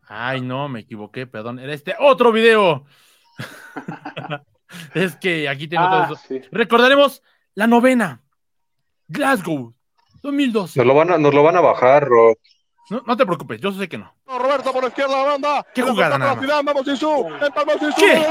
[0.07, 1.59] Ay, no, me equivoqué, perdón.
[1.59, 2.85] Era este otro video.
[4.93, 6.15] es que aquí tengo todo Ah, eso.
[6.27, 6.41] sí.
[6.51, 7.21] Recordaremos
[7.53, 8.21] la novena.
[9.07, 9.73] Glasgow,
[10.23, 10.79] 2012.
[10.79, 12.35] Nos lo van a, nos lo van a bajar, Rod.
[12.89, 14.13] No, no te preocupes, yo sé que no.
[14.27, 15.65] Roberto por la izquierda la banda.
[15.73, 17.27] Qué jugada nada Zidane, Vamos Sisu.
[17.41, 17.95] Empalmó Sisu.
[17.97, 18.23] ¿Qué?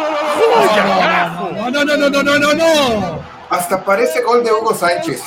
[1.56, 3.20] No, no, no, no, no, no, no, no.
[3.50, 5.22] Hasta parece gol de Hugo Sánchez.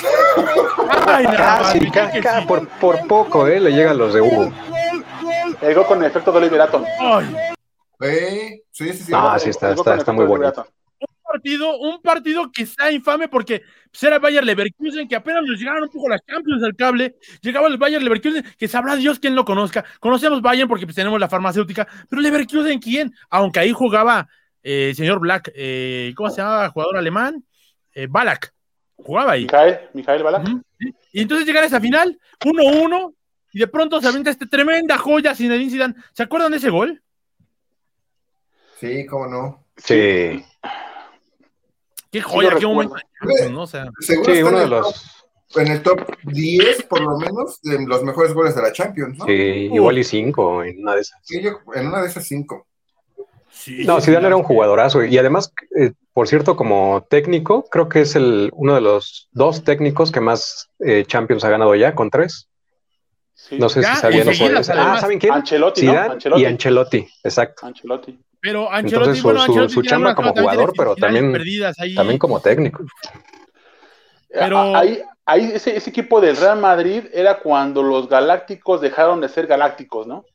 [1.05, 2.45] Ay, más, Casi, dije ca- que ca- sí.
[2.47, 3.59] por, por poco, ¿eh?
[3.59, 4.51] Le llegan los de Hugo.
[5.61, 6.83] El gol con el efecto de Oliver Atom.
[6.99, 7.35] Ay,
[8.01, 8.61] ¿Eh?
[8.71, 9.11] Sí, sí, sí.
[9.15, 10.65] Ah, sí, está, está, está muy bonito.
[11.37, 15.43] Un partido, un partido que sea infame porque pues, era el Bayer Leverkusen, que apenas
[15.43, 19.19] nos llegaron un poco las Champions al cable, llegaba el Bayer Leverkusen, que sabrá Dios
[19.19, 19.85] quién lo conozca.
[19.99, 23.13] Conocemos Bayern porque pues, tenemos la farmacéutica, pero Leverkusen, ¿quién?
[23.29, 24.27] Aunque ahí jugaba
[24.63, 26.69] eh, el señor Black, eh, ¿cómo se llamaba?
[26.69, 27.43] Jugador alemán,
[27.93, 28.53] eh, Balak,
[28.95, 29.43] jugaba ahí.
[29.43, 30.47] Mijael, Mijael Balak.
[31.11, 33.13] Y entonces llegar a esa final, 1-1,
[33.53, 35.95] y de pronto se avienta esta tremenda joya Zinedine Zidane.
[36.13, 37.01] ¿Se acuerdan de ese gol?
[38.79, 39.65] Sí, cómo no.
[39.77, 40.43] Sí,
[42.11, 42.95] Qué joya, lo qué momento.
[43.19, 43.49] recuerdo.
[43.51, 43.61] ¿no?
[43.63, 44.93] O sea, Seguro sí, está uno en, de el los.
[45.51, 49.17] top, en el top 10, por lo menos, de los mejores goles de la Champions,
[49.17, 49.25] ¿no?
[49.25, 51.19] Sí, igual y cinco en una de esas.
[51.23, 52.67] Sí, yo- en una de esas cinco.
[53.49, 54.47] sí, No, sí, Zidane era un sí.
[54.47, 59.29] jugadorazo y además, eh, por cierto, como técnico, creo que es el uno de los
[59.31, 62.49] dos técnicos que más eh, Champions ha ganado ya con tres.
[63.33, 63.57] Sí.
[63.59, 64.97] No sé Ya, si sabían podían- Ah.
[64.99, 65.31] ¿saben quién?
[65.33, 65.91] Ancelotti, ¿no?
[65.91, 66.41] Zidane Ancelotti.
[66.41, 67.65] y Ancelotti, exacto.
[67.67, 68.19] Ancelotti.
[68.41, 71.79] Pero Ancelotti, Entonces, su- bueno, su- Ancelotti su tiene chamba como jugador, pero también- perdidas
[71.79, 71.95] ahí.
[71.95, 72.83] También como técnico.
[74.29, 79.21] Pero- Ah, Ahí, ahí ese, ese equipo del Real Madrid era cuando los galácticos dejaron
[79.21, 80.25] de ser galácticos, ¿no?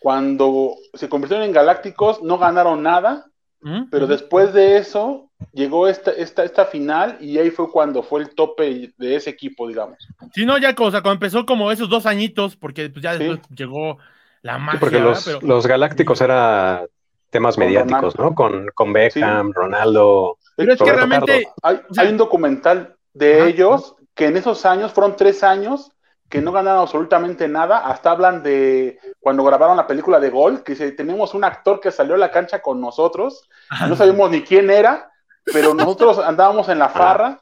[0.00, 3.26] Cuando se convirtieron en galácticos, no ganaron nada,
[3.60, 3.84] ¿Mm?
[3.90, 8.34] pero después de eso llegó esta, esta, esta final y ahí fue cuando fue el
[8.34, 9.98] tope de ese equipo, digamos.
[10.34, 13.24] Sí, no, ya cosa, cuando empezó como esos dos añitos, porque pues, ya Sí.
[13.24, 13.98] después llegó
[14.42, 15.10] la Sí, magia, porque ¿verdad?
[15.10, 16.86] los, Pero- los galácticos era
[17.30, 18.24] temas Con mediáticos, Ronaldo.
[18.30, 18.34] ¿no?
[18.34, 20.38] Con, con Beckham, Ronaldo.
[20.56, 21.48] pero es que realmente.
[21.62, 23.48] Hay, sea- hay un documental de Ajá.
[23.48, 25.92] ellos que en esos años, fueron tres años,
[26.28, 27.78] que no ganaron absolutamente nada.
[27.78, 31.90] Hasta hablan de cuando grabaron la película de Gol, que dice, tenemos un actor que
[31.90, 33.48] salió a la cancha con nosotros,
[33.88, 35.10] no sabíamos ni quién era,
[35.52, 37.40] pero nosotros andábamos en la farra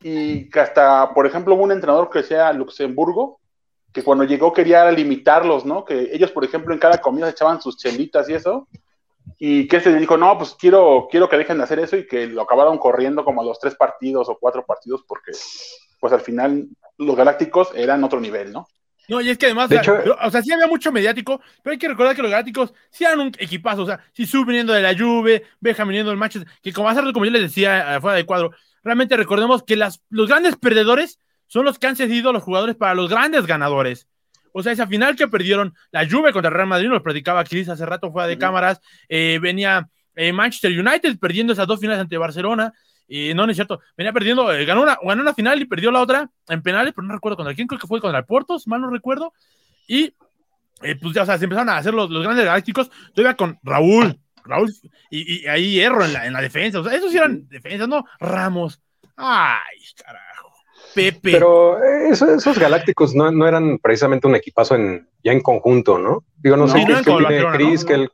[0.00, 3.40] y que hasta, por ejemplo, hubo un entrenador que decía Luxemburgo,
[3.92, 5.84] que cuando llegó quería limitarlos, ¿no?
[5.84, 8.68] Que ellos, por ejemplo, en cada comida se echaban sus chelitas y eso,
[9.38, 12.26] y que se dijo, no, pues quiero, quiero que dejen de hacer eso y que
[12.26, 15.32] lo acabaron corriendo como a los tres partidos o cuatro partidos porque,
[16.00, 18.66] pues al final, los galácticos eran otro nivel, ¿no?
[19.08, 20.90] No, y es que además, De o, sea, hecho- pero, o sea, sí había mucho
[20.90, 24.24] mediático, pero hay que recordar que los Galácticos sí eran un equipazo, o sea, si
[24.44, 27.96] viniendo de la Juve, Beckham viniendo del Manchester, que como hace como yo les decía
[27.96, 32.30] afuera de cuadro, realmente recordemos que las, los grandes perdedores son los que han cedido
[32.30, 34.08] a los jugadores para los grandes ganadores.
[34.56, 37.68] O sea, esa final que perdieron la Juve contra el Real Madrid, nos platicaba Chris
[37.68, 42.16] hace rato fuera de cámaras, eh, venía eh, Manchester United perdiendo esas dos finales ante
[42.16, 42.72] Barcelona,
[43.08, 45.90] y no, no es cierto, venía perdiendo, eh, ganó, una, ganó una final y perdió
[45.90, 48.56] la otra en penales, pero no recuerdo contra quién, creo que fue contra el Porto,
[48.60, 49.32] si mal no recuerdo,
[49.88, 50.14] y
[50.82, 53.58] eh, pues ya, o sea, se empezaron a hacer los, los grandes galácticos, todavía con
[53.64, 54.72] Raúl, Raúl,
[55.10, 57.88] y, y ahí hierro en la, en la defensa, o sea, esos sí eran defensas,
[57.88, 58.04] ¿no?
[58.20, 58.80] Ramos,
[59.16, 60.43] ay, carajo,
[60.94, 65.40] Pepe, Pero eh, eso- esos galácticos no, no eran precisamente un equipazo en, ya en
[65.40, 66.24] conjunto, ¿no?
[66.36, 66.72] Digo, no, No.
[66.72, 67.88] sé qué es que tiene Chris, ¿no?
[67.88, 68.10] que el...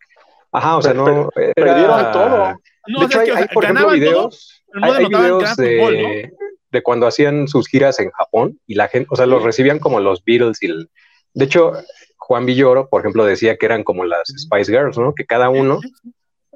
[0.53, 1.29] Ajá, o sea, Per- no...
[1.37, 2.61] era- perdieron todo.
[2.89, 5.97] no, de hecho, hay, por ejemplo, ganaban todo, videos, pero no hay, videos de, fútbol,
[6.73, 10.01] de cuando hacían sus giras en Japón y la gente, o sea, los recibían como
[10.01, 10.91] los Beatles y el...
[11.35, 11.73] De hecho,
[12.17, 15.15] Juan Villoro, por ejemplo, decía que eran como las Spice Girls, ¿no?
[15.15, 15.81] Que cada uno,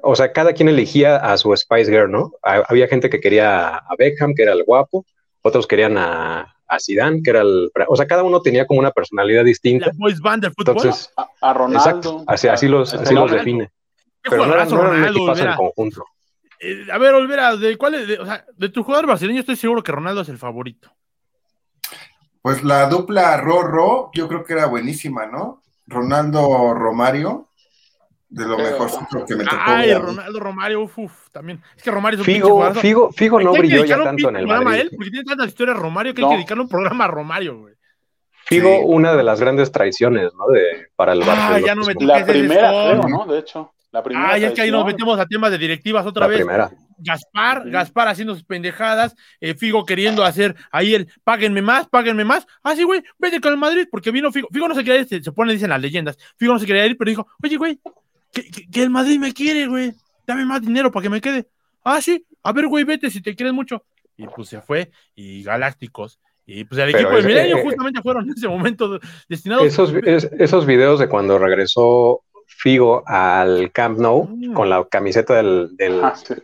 [0.01, 2.33] o sea, cada quien elegía a su Spice Girl, ¿no?
[2.43, 5.05] Ha- Había gente que quería a Beckham, que era el guapo,
[5.45, 7.71] otros querían a, a Zidane, que era el...
[7.87, 9.87] O sea, cada uno tenía como una personalidad distinta.
[9.87, 10.75] La boys band del fútbol.
[10.77, 11.77] Entonces, A, a Ronaldo.
[11.77, 13.71] exacto, así, así los, así los define.
[14.23, 16.05] Pero no eran, no eran un Ronaldo, equipazo en conjunto.
[16.59, 18.07] Eh, a ver, Olvera, ¿de cuál es?
[18.07, 20.91] de- o sea, de tu jugador brasileño estoy seguro que Ronaldo es el favorito.
[22.41, 25.61] Pues la dupla Rorro, yo creo que era buenísima, ¿no?
[25.87, 27.49] Ronaldo Romario,
[28.35, 29.55] de lo mejorcito que me tocó.
[29.65, 29.93] Ay.
[29.93, 31.61] Ronaldo Romario, uf, uf, también.
[31.75, 32.81] Es que Romario es un pinche Figo, jugadorazo.
[32.81, 34.81] Figo, Figo no Hay brilló ya tanto en pinche el programa a Madrid.
[34.81, 36.29] él, porque tiene tantas historias Romario que hay No.
[36.31, 37.73] que dedicarle un programa a Romario, güey.
[38.47, 38.81] Figo, Sí.
[38.85, 40.47] una de las grandes traiciones, ¿no?
[40.53, 41.59] De, para el Ah, Barcelona.
[41.65, 43.25] ya no me La primera, creo, ¿no?
[43.25, 43.71] De hecho.
[43.91, 44.31] La primera.
[44.31, 46.37] Ay, es que ahí nos metemos a temas de directivas otra La vez.
[46.39, 46.69] primera.
[46.97, 47.69] Gaspar, Ujú.
[47.71, 52.45] Gaspar haciendo sus pendejadas, eh, Figo queriendo hacer ahí el páguenme más, páguenme más.
[52.63, 54.49] Ah, sí, güey, vete con el Madrid, porque vino Figo.
[54.51, 56.17] Figo no se quería ir, se, se pone, dicen las leyendas.
[56.37, 57.79] Figo no se quería ir, pero dijo, oye, güey,
[58.35, 59.93] que, que- que el Madrid me quiere, güey.
[60.27, 61.47] Dame más dinero para que me quede.
[61.83, 63.83] Ah, sí, a ver, güey, vete si te quieres mucho.
[64.17, 66.19] Y pues se fue, y Galácticos.
[66.45, 69.65] Y pues el Pero equipo de Milenio eh, justamente fueron en ese momento destinados.
[69.65, 74.53] Esos, es- esos videos de cuando regresó Figo al Camp Nou Mm.
[74.53, 76.35] con la camiseta del, del, Ah, sí.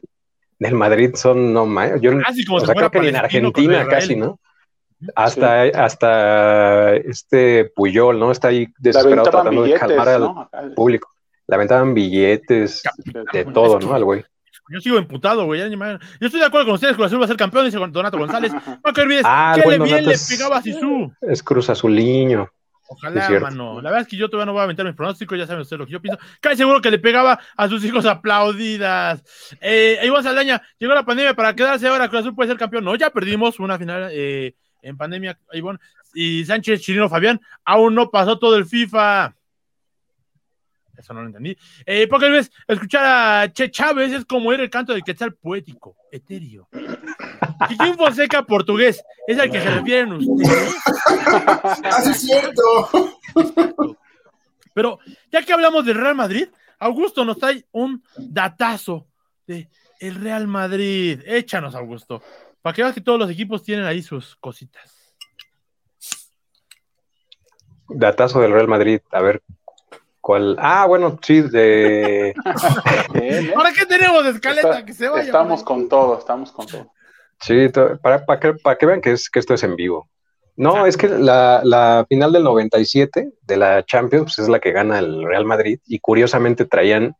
[0.59, 1.65] del Madrid son no
[1.99, 4.15] yo Casi como o si sea, fuera creo que ni en Argentina casi.
[4.15, 4.39] ¿no?
[5.15, 8.31] Hasta, hasta este Puyol, ¿no?
[8.31, 10.09] Está ahí desesperado tratando de calmar
[10.51, 11.09] al público.
[11.47, 13.93] Le aventaban billetes, de todo, que- ¿no?
[13.93, 14.25] Al güey.
[14.69, 15.59] Yo sigo emputado, güey.
[15.59, 15.67] Yo
[16.27, 18.53] estoy de acuerdo con ustedes, Cruz Azul va a ser campeón, dice Donato González.
[18.85, 21.11] No te olvides, Ah, que le bien le pegaba a Sisu.
[21.21, 22.47] Es Cruz Azuliño.
[22.87, 23.75] Ojalá, mano.
[23.81, 25.79] La verdad es que yo todavía no voy a aventar mis pronósticos, ya saben ustedes
[25.79, 26.19] lo que yo pienso.
[26.41, 29.23] Casi seguro que le pegaba a sus hijos aplaudidas.
[29.61, 32.83] Eh, Iván Saldaña, llegó la pandemia para quedarse ahora, Cruz Azul puede ser campeón.
[32.83, 35.79] No, ya perdimos una final eh, en pandemia, Iván.
[36.13, 39.33] Y Sánchez, Chirino, Fabián, aún no pasó todo el FIFA.
[41.01, 41.57] Eso no lo entendí.
[41.85, 45.97] Eh, porque ves, escuchar a Che Chávez es como oír el canto del quetzal poético,
[46.11, 46.69] etéreo.
[47.67, 50.75] Kikín Fonseca, portugués, es al que se refieren ustedes.
[51.83, 53.17] ¡Ah, sí es cierto!
[54.73, 54.99] Pero
[55.31, 56.47] ya que hablamos del Real Madrid,
[56.79, 59.07] Augusto nos trae un datazo
[59.47, 61.21] de el Real Madrid.
[61.25, 62.21] Échanos, Augusto.
[62.61, 65.15] Para que veas que todos los equipos tienen ahí sus cositas.
[67.89, 69.41] Datazo del Real Madrid, a ver
[70.21, 70.55] cuál.
[70.59, 72.33] Ah, bueno, sí, de.
[73.55, 74.69] ¿Para qué tenemos escaleta?
[74.69, 75.23] Está- que se vaya.
[75.23, 76.91] estamos con todo, estamos con todo.
[77.41, 77.69] Sí,
[78.01, 80.07] para, para que, para que vean que, es, que esto es en vivo.
[80.55, 84.71] No, es que la, la final del 97 de la Champions pues, es la que
[84.71, 87.15] gana el Real Madrid y curiosamente traían,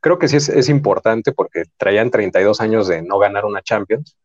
[0.00, 4.16] creo que sí es, es importante porque traían 32 años de no ganar una Champions.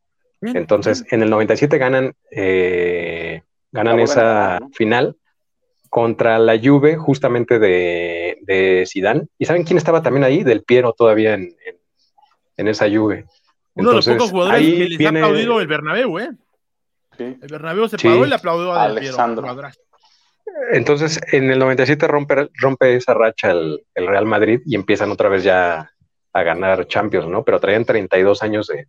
[0.41, 4.69] Entonces, en el 97 ganan, eh, ganan esa ganar, ¿no?
[4.73, 5.17] final
[5.91, 9.27] contra la Juve justamente de, de Zidane.
[9.37, 10.41] ¿Y saben quién estaba también ahí?
[10.43, 11.77] Del Piero todavía en, en,
[12.55, 13.25] en esa Juve.
[13.75, 16.29] Uno de los pocos jugadores ahí que les viene- ha aplaudido el Bernabéu, ¿eh?
[17.17, 17.37] Sí.
[17.41, 18.07] El Bernabéu se Sí.
[18.07, 19.07] paró y le aplaudió a Del Piero.
[19.09, 19.41] Alexandro.
[19.43, 19.81] jugadorazo.
[20.71, 25.27] Entonces, en el 97 rompe, rompe esa racha el, el Real Madrid y empiezan otra
[25.29, 25.91] vez ya
[26.33, 27.43] a ganar Champions, ¿no?
[27.43, 28.87] Pero traían 32 años de,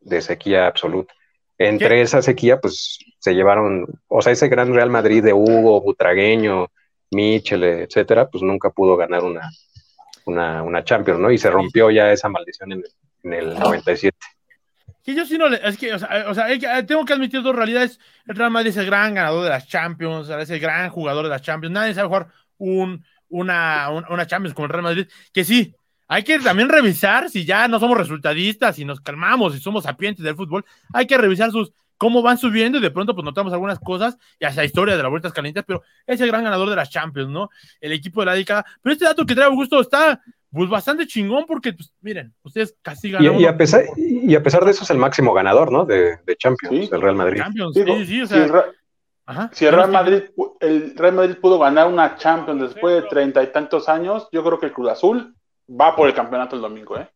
[0.00, 1.14] de sequía absoluta.
[1.58, 2.02] Entre ¿Qué?
[2.02, 6.66] esa sequía, pues se llevaron, o sea, ese gran Real Madrid de Hugo, Butragueño,
[7.12, 9.48] Michel, etcétera, pues nunca pudo ganar una,
[10.24, 11.30] una, una Champions, ¿no?
[11.30, 12.82] Y se rompió ya esa maldición en,
[13.22, 14.16] en el 97.
[15.04, 15.60] Que yo sí no le.
[15.62, 18.00] Es que, o sea, o sea, eh, tengo que admitir dos realidades.
[18.26, 21.30] El Real Madrid es el gran ganador de las Champions, es el gran jugador de
[21.30, 21.72] las Champions.
[21.74, 22.26] Nadie sabe jugar
[22.58, 25.06] un, una, un- una Champions como el Real Madrid.
[25.32, 25.74] Que sí,
[26.08, 30.24] hay que también revisar si ya no somos resultadistas, si nos calmamos, si somos sapientes
[30.24, 30.64] del fútbol.
[30.92, 34.44] Hay que revisar sus cómo van subiendo y de pronto pues notamos algunas cosas y
[34.44, 37.48] hasta historia de las vueltas calientes, pero es el gran ganador de las Champions, ¿no?
[37.80, 38.66] El equipo de la década.
[38.82, 43.06] Pero este dato que trae Augusto está pues bastante chingón porque, pues, miren, ustedes casi
[43.06, 45.84] Y, ganan y a pesar, y a pesar de eso es el máximo ganador, ¿no?
[45.84, 46.90] De, de Champions, Sí.
[46.92, 47.38] el Real Madrid.
[47.40, 47.74] Champions.
[47.74, 48.64] Digo, sí, sí, o si, sea, el, Re-
[49.26, 49.50] ajá.
[49.52, 50.22] si el Real Madrid,
[50.58, 54.58] el Real Madrid pudo ganar una Champions después de treinta y tantos años, yo creo
[54.58, 55.36] que el Cruz Azul
[55.70, 57.08] va por el campeonato el domingo, ¿eh?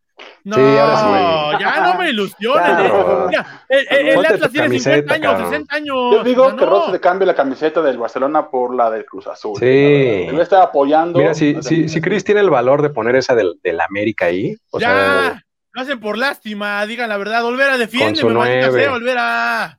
[0.45, 2.13] No, Sí, ahora ya no me.
[2.53, 3.25] Claro.
[3.25, 3.27] eh.
[3.29, 5.49] Mira, el, el- el Atlas tiene 50 camiseta, años, cabrón.
[5.51, 5.97] 60 años.
[6.13, 6.71] Yo digo que no.
[6.71, 9.59] Ross se cambie la camiseta del Barcelona por la del Cruz Azul.
[9.59, 9.67] Sí.
[9.67, 11.19] Debe estar apoyando.
[11.19, 14.57] Mira, si, si, si Chris tiene el valor de poner esa del, del América ahí,
[14.71, 17.45] o ya, sea, lo hacen por lástima, digan la verdad.
[17.45, 19.79] Olvera, defiende, su me maldita sea, Olvera.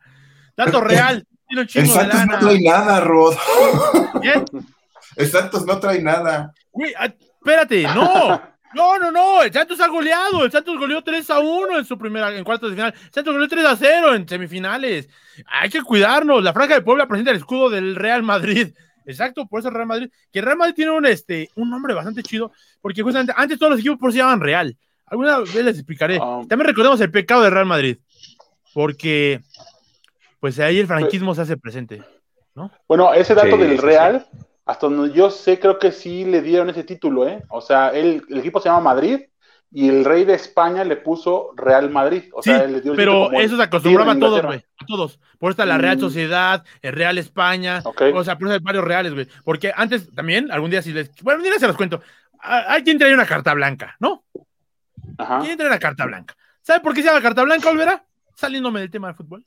[0.56, 3.36] Dato real, tiene un El chingo de Santos no trae nada, Rod.
[4.22, 4.44] ¿Qué?
[5.16, 6.52] El Santos no trae nada.
[6.72, 8.40] Güey, ah, espérate, no.
[8.78, 11.98] No, no, no, el Santos ha goleado, el Santos goleó 3 a 1 en su
[11.98, 15.10] primera, en cuartos de final, el Santos goleó 3 a 0 en semifinales,
[15.48, 18.70] hay que cuidarnos, la franja de Puebla presenta el escudo del Real Madrid,
[19.06, 21.94] exacto, por eso el Real Madrid, que el Real Madrid tiene un, este, un nombre
[21.94, 25.56] bastante chido, porque justamente antes todos los equipos por sí se llamaban Real, alguna vez
[25.56, 26.42] les explicaré, Ah.
[26.48, 27.98] también recordemos el pecado del Real Madrid,
[28.74, 29.42] porque
[30.40, 32.04] pues ahí el franquismo se hace presente,
[32.88, 34.26] Bueno, ese dato Sí, del sí, Real,
[34.68, 37.42] hasta donde yo sé, creo que sí le dieron ese título, ¿eh?
[37.50, 39.22] O sea, él- el equipo se llama Madrid
[39.72, 42.24] y el rey de España le puso Real Madrid.
[42.34, 44.60] O Sí, sea, él le dio el pero eso se acostumbraba a de todos, güey.
[44.80, 45.20] A todos.
[45.40, 46.02] Por esta la Real Mm.
[46.02, 47.82] Sociedad, el Real España.
[47.84, 48.02] Ok.
[48.14, 49.28] O sea, por eso hay varios reales, güey.
[49.44, 51.12] Porque antes también, algún día si les.
[51.22, 52.02] Bueno, un día se los cuento.
[52.40, 54.24] Hay quien trae una carta blanca, ¿no?
[55.18, 55.40] Ajá.
[55.40, 56.36] ¿Quién trae una carta blanca?
[56.62, 58.04] ¿Sabe por qué se llama carta blanca, Olvera?
[58.36, 59.44] Saliéndome del tema del fútbol.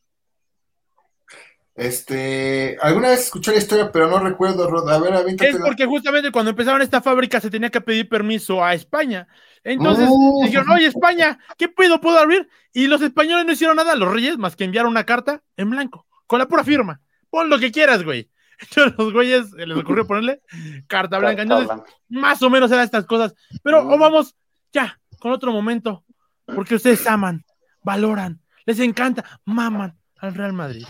[1.74, 4.88] Este, alguna vez escuché la historia, pero no recuerdo, Rod.
[4.90, 5.64] A ver, Es avíntatela.
[5.64, 9.28] porque justamente cuando empezaron esta fábrica se tenía que pedir permiso a España.
[9.64, 10.42] Entonces Oh.
[10.44, 12.48] dijeron, oye, España, ¿qué pedo puedo abrir?
[12.72, 16.06] Y los españoles no hicieron nada, los reyes, más que enviaron una carta en blanco,
[16.26, 17.00] con la pura firma.
[17.30, 18.30] Pon lo que quieras, güey.
[18.60, 20.42] Entonces los güeyes les ocurrió ponerle
[20.86, 21.42] carta blanca.
[21.42, 21.70] Entonces,
[22.08, 23.34] más o menos eran estas cosas.
[23.62, 23.92] Pero Mm.
[23.92, 24.34] o vamos
[24.72, 26.04] ya, con otro momento.
[26.44, 27.44] Porque ustedes aman,
[27.82, 30.84] valoran, les encanta, maman al Real Madrid.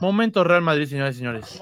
[0.00, 1.60] Momento Real Madrid, señores y señores.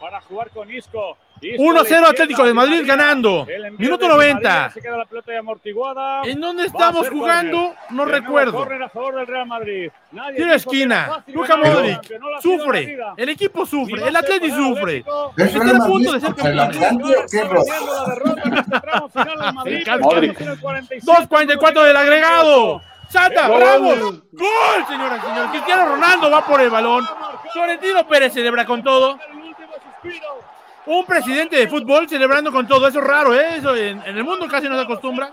[0.00, 1.16] Para jugar con Isco.
[1.40, 3.46] Isco 1-0 a la Atlético de Madrid ganando.
[3.78, 4.48] Minuto de Di 90.
[4.48, 6.22] María, Se queda la pelota ya amortiguada.
[6.24, 7.74] ¿En dónde estamos jugando?
[7.90, 8.66] No recuerdo.
[10.36, 11.24] era esquina.
[11.28, 12.20] Luka Modric.
[12.40, 12.98] Sufre.
[13.16, 14.06] El equipo sufre.
[14.08, 14.16] El
[14.50, 15.04] sufre.
[15.04, 15.32] Atlético.
[15.36, 16.82] Es Están Real a punto de ser contra el campeones.
[16.82, 17.64] Atlante, ¿o qué, Está.
[20.00, 20.38] Modric.
[20.40, 22.82] 2.44 del agregado.
[23.08, 23.58] Santa, Gol.
[23.60, 23.86] bravo.
[24.32, 25.50] Gol, señoras y señores.
[25.50, 27.06] Cristiano Ronaldo va por el balón.
[27.52, 29.18] Florentino Pérez celebra con todo.
[30.86, 32.86] Un presidente de fútbol celebrando con todo.
[32.86, 33.56] Eso es raro, ¿eh?
[33.56, 35.30] Eso en, en el mundo casi no se acostumbra.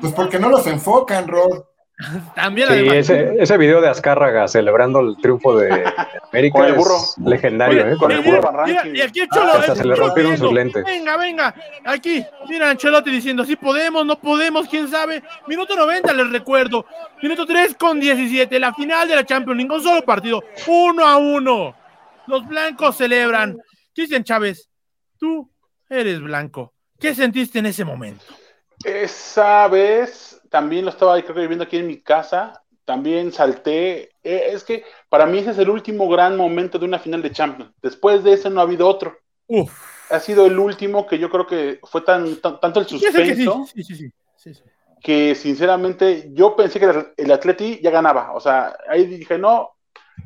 [0.00, 1.62] Pues porque no los enfocan, Rod.
[2.34, 5.68] También Sí, ese, ese video de Azcárraga celebrando el triunfo de
[6.32, 6.96] América Con el burro.
[6.96, 7.96] es legendario, Oye, ¿eh?
[7.96, 10.06] con mira, el burro mira, y aquí el Cholo, Ah, hasta el se le Cholo
[10.06, 10.84] rompieron sus diciendo, lentes.
[10.84, 11.54] Venga, venga.
[11.84, 15.22] Aquí, mira Ancelotti diciendo, sí podemos, no podemos, quién sabe.
[15.46, 16.86] Minuto 90, les recuerdo.
[17.22, 21.16] Minuto 3 con 17, la final de la Champions League, un solo partido, uno a
[21.18, 21.76] uno.
[22.26, 23.58] Los blancos celebran.
[23.94, 24.68] Cristian Chávez,
[25.18, 25.50] tú
[25.90, 26.72] eres blanco.
[26.98, 28.24] ¿Qué sentiste en ese momento?
[28.84, 34.10] Esa vez también lo estaba creo que viviendo aquí en mi casa, también salté.
[34.22, 37.32] Eh, es que para mí ese es el último gran momento de una final de
[37.32, 37.72] Champions.
[37.82, 39.16] Después de ese no ha habido otro.
[39.48, 39.72] Uf.
[40.10, 43.82] Ha sido el último que yo creo que fue tan, tan- tanto el suspenso sí,
[43.82, 44.62] sí, sí, sí, sí.
[45.02, 48.32] que sinceramente yo pensé que el- el Atleti ya ganaba.
[48.34, 49.70] O sea, ahí dije, no,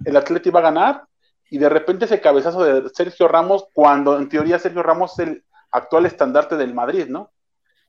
[0.05, 1.05] el Atleti va a ganar.
[1.49, 5.45] Y de repente ese cabezazo de Sergio Ramos, cuando en teoría Sergio Ramos es el
[5.71, 7.31] actual estandarte del Madrid, ¿no?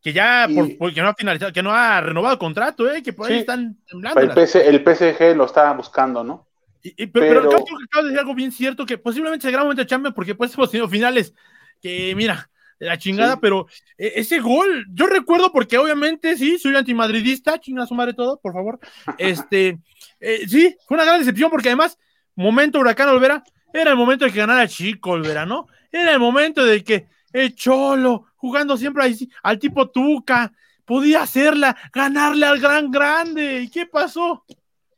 [0.03, 3.01] Que ya, Y- por, que no ha finalizado, que no ha renovado contrato, ¿eh?
[3.03, 3.39] Que por ahí Sí.
[3.39, 4.19] están temblando.
[4.21, 6.47] El, PC, el PSG lo está buscando, ¿no?
[6.83, 9.49] Y- y- pero, pero creo que acabas de decir algo bien cierto, que posiblemente sea
[9.49, 11.33] el gran momento de Champions, porque pues hemos tenido finales
[11.81, 13.39] que, mira, de la chingada, Sí.
[13.41, 13.65] pero
[13.97, 18.53] eh, ese gol, yo recuerdo porque obviamente sí, soy antimadridista, chinga su madre todo, por
[18.53, 18.79] favor.
[19.49, 19.79] Este,
[20.19, 21.97] eh, sí, fue una gran decepción porque además,
[22.35, 23.43] momento Huracán Olvera,
[23.73, 25.67] era el momento de que ganara Chico Olvera, ¿no?
[25.91, 30.53] Era el momento de que el Cholo, jugando siempre ahí, al tipo Tuca,
[30.85, 33.61] podía hacerla, ganarle al gran grande.
[33.61, 34.45] ¿Y qué pasó?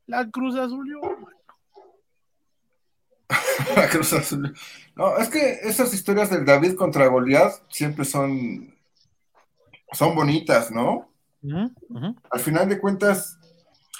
[0.05, 0.87] La Cruz Azul.
[3.75, 4.55] La Cruz Azul.
[4.95, 8.75] No, es que esas historias del David contra Goliat siempre son,
[9.91, 11.09] son bonitas, ¿no?
[12.29, 13.39] Al final de cuentas,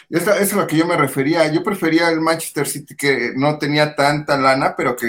[0.10, 1.52] esa, esa es a lo que yo me refería.
[1.52, 5.08] Yo prefería el Manchester City que no tenía tanta lana, pero que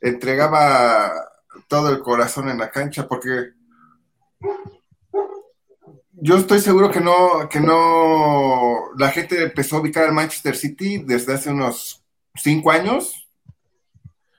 [0.00, 1.29] entregaba
[1.68, 3.52] todo el corazón en la cancha, porque
[6.12, 10.98] yo estoy seguro que no, que no, la gente empezó a ubicar al Manchester City
[10.98, 12.02] desde hace unos
[12.34, 13.28] cinco años.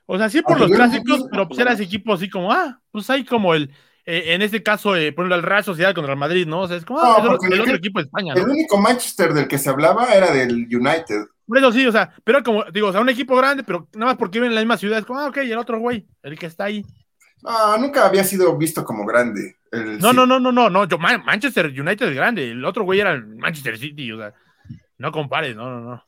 [0.05, 3.09] O sea, sí por los clásicos, pero pues era ese equipo así como, ah, pues
[3.09, 3.71] hay como el,
[4.05, 6.61] eh, en este caso, eh, por ejemplo, el Real Sociedad contra el Madrid, ¿no?
[6.61, 9.47] O sea, es como, No, ah, el el- otro equipo de España, único Manchester del
[9.47, 11.27] que se hablaba era del United.
[11.47, 14.11] Por eso sí, o sea, pero como, digo, o sea, un equipo grande, pero nada
[14.11, 16.05] más porque viven en la misma ciudad, es como, ah, ok, y el otro güey,
[16.23, 16.85] el que está ahí.
[17.43, 19.55] No, nunca había sido visto como grande.
[19.71, 22.83] el No, no, no, no, no, no, yo, Man- Manchester United es grande, el otro
[22.83, 24.33] güey era el Manchester City, o sea,
[24.97, 26.03] no compares, no, no, no.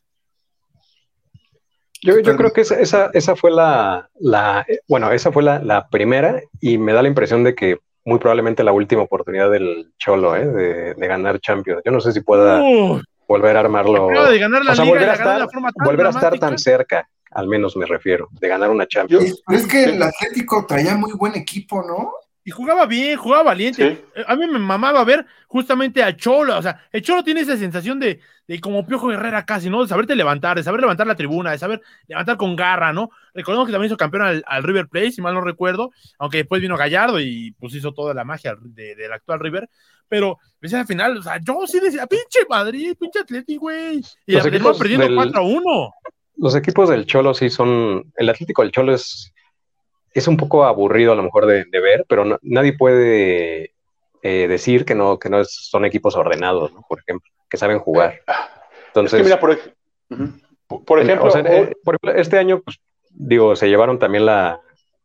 [2.01, 5.59] Yo, yo creo que esa, esa, esa fue la, la, eh, bueno, esa fue la,
[5.59, 9.93] la primera y me da la impresión de que muy probablemente la última oportunidad del
[9.97, 10.45] Cholo, ¿eh?
[10.45, 11.81] de, de ganar Champions.
[11.85, 14.09] Yo no sé si pueda Uh, volver a armarlo.
[14.29, 16.09] de ganar la o sea, liga y volver, a estar, la forma tan volver a
[16.09, 16.47] estar dramática.
[16.49, 19.41] tan cerca, al menos me refiero, de ganar una Champions.
[19.45, 22.11] Pero es que el Atlético traía muy buen equipo, ¿no?
[22.45, 23.95] Y jugaba bien, jugaba valiente.
[23.95, 24.01] Sí.
[24.15, 26.57] Eh, A mí me mamaba ver justamente a Cholo.
[26.57, 28.19] O sea, el Cholo tiene esa sensación de,
[28.49, 29.81] de como Piojo Herrera casi, ¿no?
[29.81, 33.11] De saberte levantar, de saber levantar la tribuna, de saber levantar con garra, ¿no?
[33.33, 36.61] Recordemos que también hizo campeón al, al River Plate, si mal no recuerdo, aunque después
[36.61, 39.69] vino Gallardo y pues hizo toda la magia de- del actual River.
[40.09, 44.01] Pero, pues al final, o sea, yo sí decía, pinche Madrid, pinche Atleti, güey.
[44.25, 44.43] Y Los
[44.77, 45.91] perdiendo del- 4 a 1.
[46.37, 48.11] Los equipos del Cholo sí son.
[48.15, 49.33] El Atlético del Cholo es,
[50.13, 53.73] es un poco aburrido a lo mejor de, de ver, pero no- nadie puede
[54.23, 56.83] eh, decir que no, que no es- son equipos ordenados, ¿no?
[56.87, 58.21] Por ejemplo, que saben jugar.
[58.27, 58.35] Es
[58.87, 59.73] Entonces, que mira, por, ej-
[60.85, 62.77] por ejemplo, o sea, hoy- eh, por ejemplo, este año, pues,
[63.09, 64.59] digo, se llevaron también la.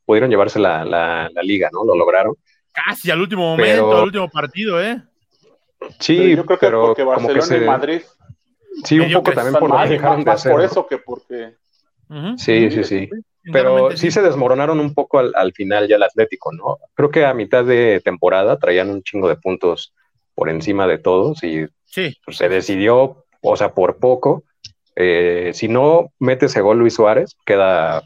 [0.07, 1.85] Pudieron llevarse la, la- la liga, ¿no?
[1.85, 2.35] Lo lograron.
[2.73, 5.03] Casi al último momento, Pero- al último partido, ¿eh?
[6.01, 7.57] Sí, pero yo creo que pero porque como que Barcelona se.
[7.57, 8.03] y Madrid
[8.85, 10.53] Sí, un poco también por lo que dejaron más, de más hacer.
[10.53, 11.55] por eso que porque.
[12.37, 13.09] Sí, sí, sí.
[13.53, 16.79] Pero sí se desmoronaron un poco al, al final ya el Atlético, ¿no?
[16.95, 19.95] Creo que a mitad de temporada traían un chingo de puntos
[20.35, 22.15] por encima de todos y Sí.
[22.25, 24.45] pues, se decidió, o sea, por poco.
[24.97, 28.03] eh, si no mete ese gol Luis Suárez, queda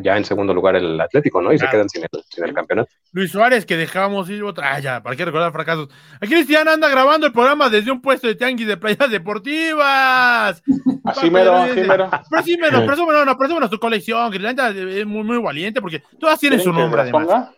[0.00, 1.52] ya en segundo lugar el Atlético, ¿no?
[1.52, 2.90] Y se quedan sin el, sin el campeonato.
[3.12, 4.74] Luis Suárez, que dejábamos ir otra.
[4.74, 5.88] Ah, ya, ¿para qué recordar fracasos?
[6.20, 10.62] Aquí Cristian anda grabando el programa desde un puesto de tianguis de playas deportivas.
[11.04, 12.10] así mero, así mero.
[12.30, 16.60] Presúmenos, presúmenos, no, presúmenos tu colección, que la es muy, muy valiente, porque todas tienen
[16.60, 17.26] su ¿Quieren que nombre, además.
[17.26, 17.52] ponga?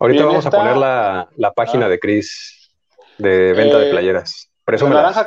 [0.00, 1.88] Ahorita Bien, vamos esta- a poner la, la página Ah.
[1.88, 2.70] de Cris
[3.18, 4.50] de venta de Eh, playeras.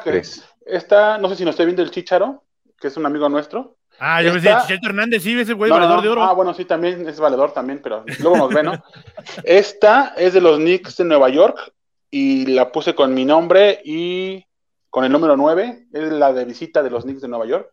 [0.04, 0.46] Cris.
[0.66, 2.44] esta, no sé si nos está viendo el Chicharo,
[2.80, 3.78] que es un amigo nuestro.
[4.04, 6.02] Ah, yo pensé, Chicharito Hernández, sí, ese güey, No, valedor no.
[6.02, 6.24] de oro.
[6.24, 8.72] Ah, bueno, sí, también es valedor también, pero luego nos ve, ¿no?
[9.44, 11.72] Esta es de los Knicks de Nueva York
[12.10, 14.44] y la puse con mi nombre y
[14.90, 17.70] con el número 9, es la de visita de los Knicks de Nueva York.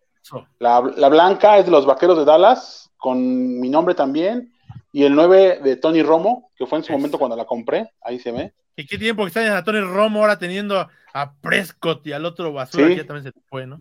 [0.58, 4.52] La, la blanca es de los Vaqueros de Dallas, con mi nombre también,
[4.92, 8.18] y el 9 de Tony Romo, que fue en su momento cuando la compré, ahí
[8.20, 8.52] se ve.
[8.76, 12.52] ¿Y qué tiempo que está en Tony Romo ahora teniendo a Prescott y al otro
[12.52, 12.90] basura Sí.
[12.94, 13.80] que ya también se fue, ¿no?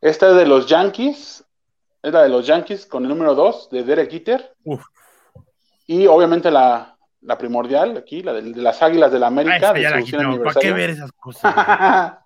[0.00, 1.44] Esta es de los Yankees,
[2.02, 4.52] es la de los Yankees con el número 2 de Derek.
[4.64, 4.84] Uf.
[5.86, 9.56] Y obviamente la, la primordial aquí, la de, de las Águilas de la Ah, América.
[9.56, 11.54] esa de la su 100 quitamos, ¿para qué ver esas cosas?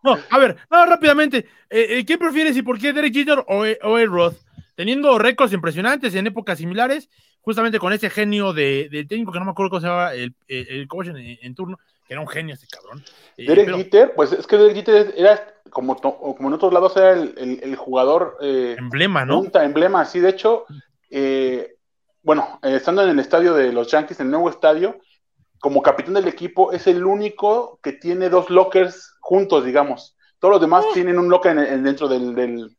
[0.03, 1.39] No, a ver, no, rápidamente.
[1.71, 4.35] Eh, eh, ¿Qué prefieres y por qué Derek Jeter o, o A-Rod?
[4.75, 7.09] Teniendo récords impresionantes en épocas similares,
[7.43, 10.35] justamente con ese genio de, de técnico que no me acuerdo cómo se llama el,
[10.49, 11.79] el, el coach en, en turno,
[12.09, 13.03] era un genio ese cabrón.
[13.37, 17.13] Derek pero Jeter, pues es que Derek Jeter era como, como en otros lados era
[17.13, 19.41] el, el- el jugador eh, emblema, ¿no?
[19.41, 20.67] punta, emblema, sí, de hecho,
[21.11, 21.77] eh,
[22.23, 24.99] bueno, eh, estando en el estadio de los Yankees, en el nuevo estadio,
[25.59, 30.17] como capitán del equipo, es el único que tiene dos lockers juntos, digamos.
[30.39, 32.77] Todos los demás tienen un locker en- en- dentro del, del,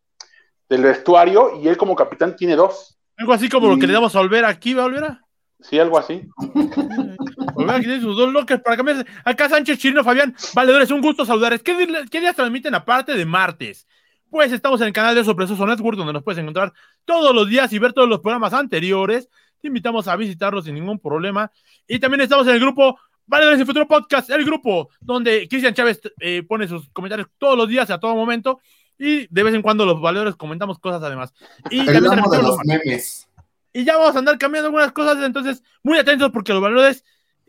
[0.69, 2.97] del vestuario y él como capitán tiene dos.
[3.17, 5.21] Algo así como lo que le damos a Olvera aquí, ¿va Olvera?
[5.61, 6.28] Sí, algo así.
[7.55, 9.05] Tiene sus dos lockers para cambiarse.
[9.23, 11.61] Acá Sánchez Chirino, Fabián, valedores, un gusto saludarles.
[11.63, 13.87] ¿Qué, qué días transmiten aparte de martes?
[14.29, 16.73] Pues estamos en el canal de Sorpresoso Network, donde nos puedes encontrar
[17.05, 19.29] todos los días y ver todos los programas anteriores.
[19.61, 21.51] Te invitamos a visitarlos sin ningún problema.
[21.87, 26.01] Y también estamos en el grupo Valedores del Futuro Podcast, el grupo donde Cristian Chávez
[26.19, 28.59] eh, pone sus comentarios todos los días, a todo momento.
[28.97, 31.33] Y de vez en cuando los valedores comentamos cosas además.
[31.69, 33.29] Y El también amo de transmitimos los memes.
[33.71, 37.03] y ya vamos a andar cambiando algunas cosas, entonces muy atentos porque los valores eh,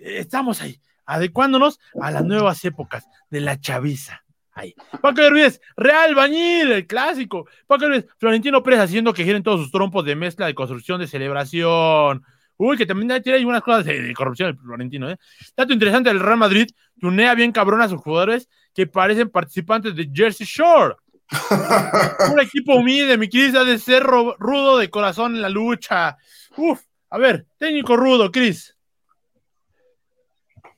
[0.04, 4.22] estamos ahí, adecuándonos a las nuevas épocas de la chaviza.
[4.52, 4.74] Ahí.
[5.02, 7.48] Paco Hernández, Real Bañil, el clásico.
[7.66, 11.08] Paco Hernández, Florentino Pérez haciendo que giren todos sus trompos de mezcla, de construcción, de
[11.08, 12.22] celebración.
[12.56, 15.16] Uy, que también tiene algunas cosas de, de corrupción el Florentino, ¿eh?
[15.56, 16.68] Dato interesante del Real Madrid,
[17.00, 20.94] tunea bien cabrón a sus jugadores que parecen participantes de Jersey Shore.
[22.32, 26.16] Un equipo humilde, mi querida, de ser rudo de corazón en la lucha.
[26.56, 26.80] Uf,
[27.10, 28.73] a ver, técnico rudo, Cris.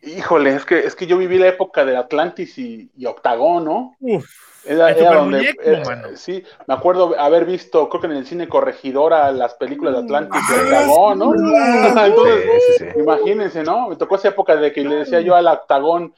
[0.06, 3.98] Híjole, es que, es que yo viví la época de Atlantis y, y Octagón, ¿no?
[4.00, 4.24] Uf,
[4.62, 6.16] Era, era donde, muñeco, eh, mano.
[6.16, 10.48] sí, me acuerdo haber visto, creo que en el cine Corregidora, las películas de Atlantis
[10.50, 11.34] y Ah, Octagón, ¿no?
[12.06, 12.86] Entonces, Sí, sí, sí.
[13.00, 13.88] imagínense, ¿no?
[13.88, 16.14] Me tocó esa época de que le decía yo al Octagón,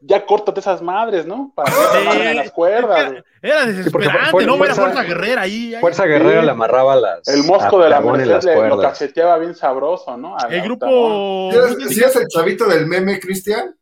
[0.00, 1.52] ya córtate esas madres, ¿no?
[1.54, 3.12] Para que no las cuerdas.
[3.42, 4.64] Era porque desesperante, fue- ¿no?
[4.64, 5.74] Era fuerza- guerrera ahí.
[5.74, 5.80] ahí.
[5.80, 6.46] Fuerza Guerrera Sí.
[6.46, 7.28] le amarraba las.
[7.28, 10.36] El mosco de la Merced las le- lo cacheteaba bien sabroso, ¿no?
[10.38, 11.50] Al El grupo.
[11.52, 13.74] ¿Sí eres- ¿Sí es el chavito del meme, Cristian?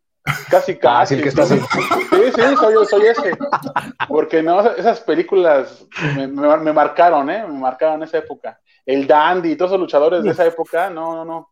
[0.51, 1.14] Casi, Ah, casi.
[1.14, 1.57] sí, el que está así.
[1.59, 3.39] Sí, sí, soy, yo, soy ese.
[4.09, 7.45] Porque no, esas películas me, me- me marcaron, ¿eh?
[7.47, 8.59] Me marcaron esa época.
[8.84, 11.51] El Dandy y todos esos luchadores de esa época, no, no, no.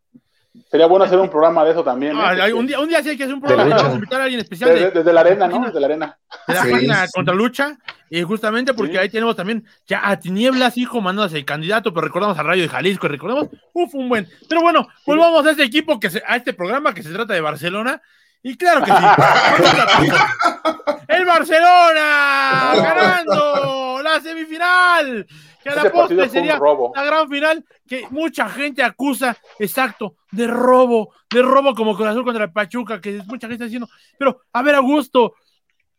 [0.70, 2.16] Sería bueno hacer un programa de eso también.
[2.16, 2.20] ¿eh?
[2.22, 3.74] Ah, Porque- un, día, un día sí hay que hacer un programa.
[3.76, 5.64] Vamos a invitar a alguien especial desde, de, desde la arena, ¿no?
[5.66, 6.18] Desde la arena.
[6.46, 7.12] de la Sí, página sí.
[7.14, 7.76] contra lucha.
[8.10, 8.98] Y justamente porque Sí.
[8.98, 12.68] ahí tenemos también ya a Tinieblas, hijo, mandándose el candidato, pero recordamos al Rayo de
[12.68, 14.28] Jalisco y recordemos, uf, un buen.
[14.48, 17.40] Pero bueno, volvamos a este equipo, que se- a este programa que se trata de
[17.40, 18.00] Barcelona.
[18.46, 18.96] Y claro que sí.
[21.08, 22.74] ¡El Barcelona!
[22.76, 24.02] ¡Ganando!
[24.02, 25.26] ¡La semifinal!
[25.62, 26.60] Que a la postre sería
[26.94, 32.22] la gran final que mucha gente acusa, exacto, de robo, de robo como Cruz Azul
[32.22, 33.88] contra el Pachuca, que mucha gente está diciendo,
[34.18, 35.36] pero a ver, Augusto,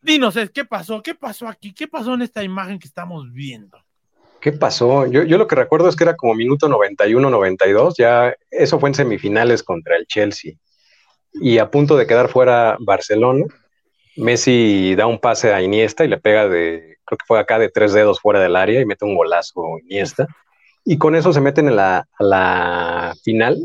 [0.00, 1.02] dinos, ¿qué pasó?
[1.02, 1.74] ¿Qué pasó aquí?
[1.74, 3.82] ¿Qué pasó en esta imagen que estamos viendo?
[4.40, 5.04] ¿Qué pasó?
[5.06, 8.94] Yo, yo lo que recuerdo es que era como minuto 91-92, ya eso fue en
[8.94, 10.52] semifinales contra el Chelsea.
[11.34, 13.44] Y a punto de quedar fuera Barcelona,
[14.16, 17.68] Messi da un pase a Iniesta y le pega de, creo que fue acá de
[17.68, 20.26] tres dedos fuera del área y mete un golazo Iniesta.
[20.84, 23.58] Y con eso se meten en la, a la final,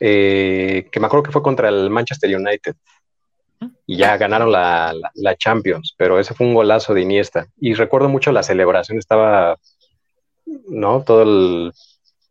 [0.00, 2.74] eh, que me acuerdo que fue contra el Manchester United.
[3.86, 7.46] Y ya ganaron la, la- la Champions, pero ese fue un golazo de Iniesta.
[7.60, 9.56] Y recuerdo mucho la celebración, estaba
[10.68, 11.02] ¿no?
[11.04, 11.72] Todo el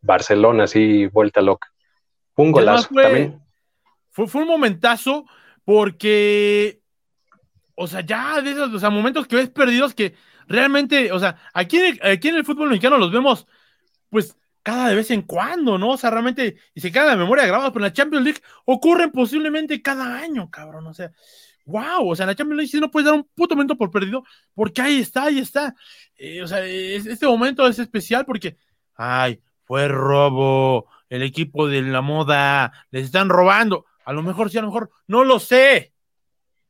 [0.02, 1.68] Barcelona así, vuelta loca.
[2.36, 2.88] Un Y además golazo.
[2.92, 3.40] fue- También,
[4.24, 5.26] Fue, un momentazo
[5.64, 6.80] porque,
[7.74, 10.14] o sea, ya de esos o sea, momentos que ves perdidos que
[10.48, 11.98] realmente, o sea, aquí, en
[12.36, 13.46] el- fútbol mexicano los vemos,
[14.10, 15.90] pues, cada de vez en cuando, ¿no?
[15.90, 18.40] O sea, realmente, y se quedan en la memoria grabados, pero en la Champions League
[18.64, 21.12] ocurren posiblemente cada año, cabrón, o sea,
[21.66, 23.90] wow, o sea, en la Champions League sí no puedes dar un puto momento por
[23.90, 25.74] perdido, porque ahí está, ahí está.
[26.16, 28.56] Eh, o sea, es- este momento es especial porque,
[28.96, 33.86] ay, fue robo, el equipo de la moda, les están robando.
[34.06, 35.92] A lo mejor sí, a lo mejor no lo sé,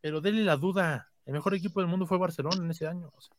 [0.01, 1.09] pero denle la duda.
[1.24, 3.12] El mejor equipo del mundo fue Barcelona en ese año.
[3.14, 3.32] o sea.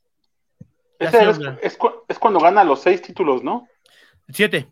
[1.61, 1.77] Es,
[2.19, 3.67] cuando gana los seis títulos, ¿no?
[4.29, 4.69] Siete.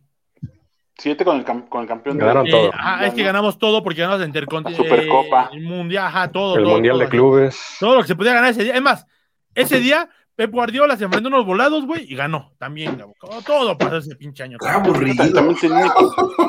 [0.97, 2.17] Siete con el, con el campeón.
[2.17, 2.73] Ganaron Eh, todo.
[2.73, 4.87] ajá, es que ganamos todo porque ganamos el Intercontinental.
[4.87, 5.49] La Supercopa.
[5.51, 6.55] el Mundial, ajá, todo.
[6.57, 7.11] el todo, Mundial todo, de así.
[7.17, 7.77] Clubes.
[7.79, 8.75] Todo lo que se podía ganar ese día.
[8.75, 9.05] Es más,
[9.53, 13.01] ese día Pep Guardiola se enfrentó unos volados, güey, y ganó también.
[13.45, 14.57] Todo pasó ese pinche año.
[14.59, 15.31] Qué aburrido.
[15.33, 15.93] También tenía-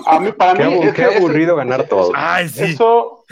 [0.07, 2.11] a mí, para Qué, mí, ese- qué ese- aburrido ganar todo.
[2.14, 2.64] Ay, sí.
[2.64, 3.24] Eso,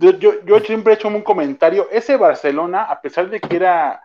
[0.00, 1.88] yo, yo, siempre he hecho un comentario.
[1.90, 4.02] Ese Barcelona, a pesar de que era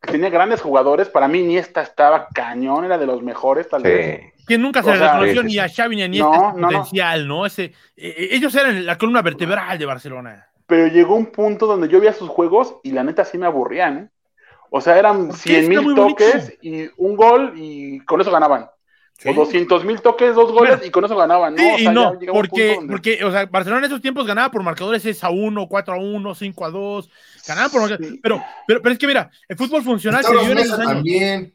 [0.00, 4.20] que tenía grandes jugadores, para mí Iniesta estaba cañón, era de los mejores, tal vez.
[4.36, 4.44] Sí.
[4.46, 5.68] que nunca se le reconoció sí, sí, ni a.
[5.70, 6.68] Xavi ni a Iniesta no, no.
[6.68, 7.46] potencial, ¿no?
[7.46, 10.46] Ese, eh, ellos eran la columna vertebral de Barcelona.
[10.66, 13.98] Pero llegó un punto donde yo veía sus juegos y la neta sí me aburrían.
[13.98, 14.08] ¿eh?
[14.76, 16.24] O sea, eran Porque 100 está muy mil bonito.
[16.24, 18.68] toques y un gol y con eso ganaban.
[19.26, 21.54] O 200 mil toques, dos goles y con eso ganaban.
[21.54, 21.60] ¿no?
[21.62, 24.02] Sí, O y sea, no, llegaba un porque, donde- porque, o sea, Barcelona en esos
[24.02, 27.08] tiempos ganaba por marcadores 6 a 1, 4 a 1, 5 a 2,
[27.46, 28.20] ganaban por marcadores, Sí.
[28.20, 30.92] pero, pero, pero es que mira, el fútbol funcional se vivió en esos años.
[30.94, 31.54] también.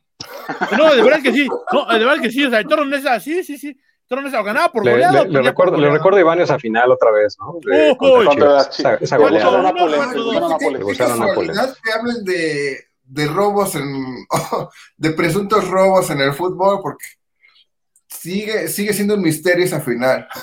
[0.77, 3.19] No, de verdad que sí, no, de verdad que sí, o sea, el Toro Nesa,
[3.19, 5.13] sí, sí, sí, Toro Nesa ganaba por Le, goleado.
[5.25, 5.95] le- le por recuerdo, le goleado.
[5.97, 7.57] recuerdo a Iván esa final otra vez, ¿no?
[7.61, 9.49] De- Uy, contra contra esa, esa le goleada.
[9.49, 9.73] gustaron goleada.
[9.73, 10.71] Nápoles, No, le no, gustaron no, Nápoles.
[10.71, 13.85] Le Qué gustaron casualidad que hablen de, de robos en
[14.97, 17.05] de presuntos robos en el fútbol porque
[18.07, 20.27] sigue, sigue siendo un misterio esa final.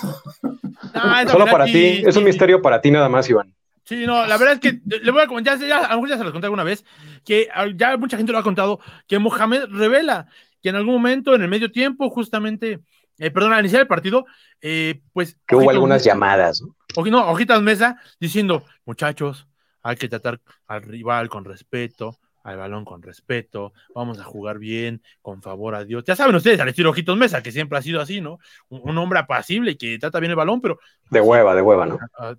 [0.93, 3.55] Ah, esa Solo final para ti, es un misterio para ti nada más, Iván.
[3.85, 6.09] Sí, no, la verdad es que le voy a comentar, ya, ya, a lo mejor
[6.11, 6.85] ya se los conté alguna vez,
[7.25, 10.27] que ah, ya mucha gente lo ha contado, que Mohamed revela
[10.63, 12.81] que en algún momento, en el medio tiempo, justamente,
[13.19, 14.27] eh, perdón, al iniciar el partido,
[14.61, 15.37] eh, pues...
[15.47, 16.75] Que hubo algunas Mesa- llamadas, ¿no?
[16.95, 19.47] Oji- no, Hojitas Mesa diciendo, muchachos,
[19.83, 25.03] hay que tratar al rival con respeto, al balón con respeto, vamos a jugar bien,
[25.21, 26.05] con favor a Dios.
[26.07, 28.39] Ya saben ustedes, al estilo Ojitos Mesa, que siempre ha sido así, ¿no?
[28.69, 30.79] Un, un hombre apacible y que trata bien el balón, pero
[31.11, 31.99] De hueva, de hueva, ¿no?
[32.19, 32.35] Ah,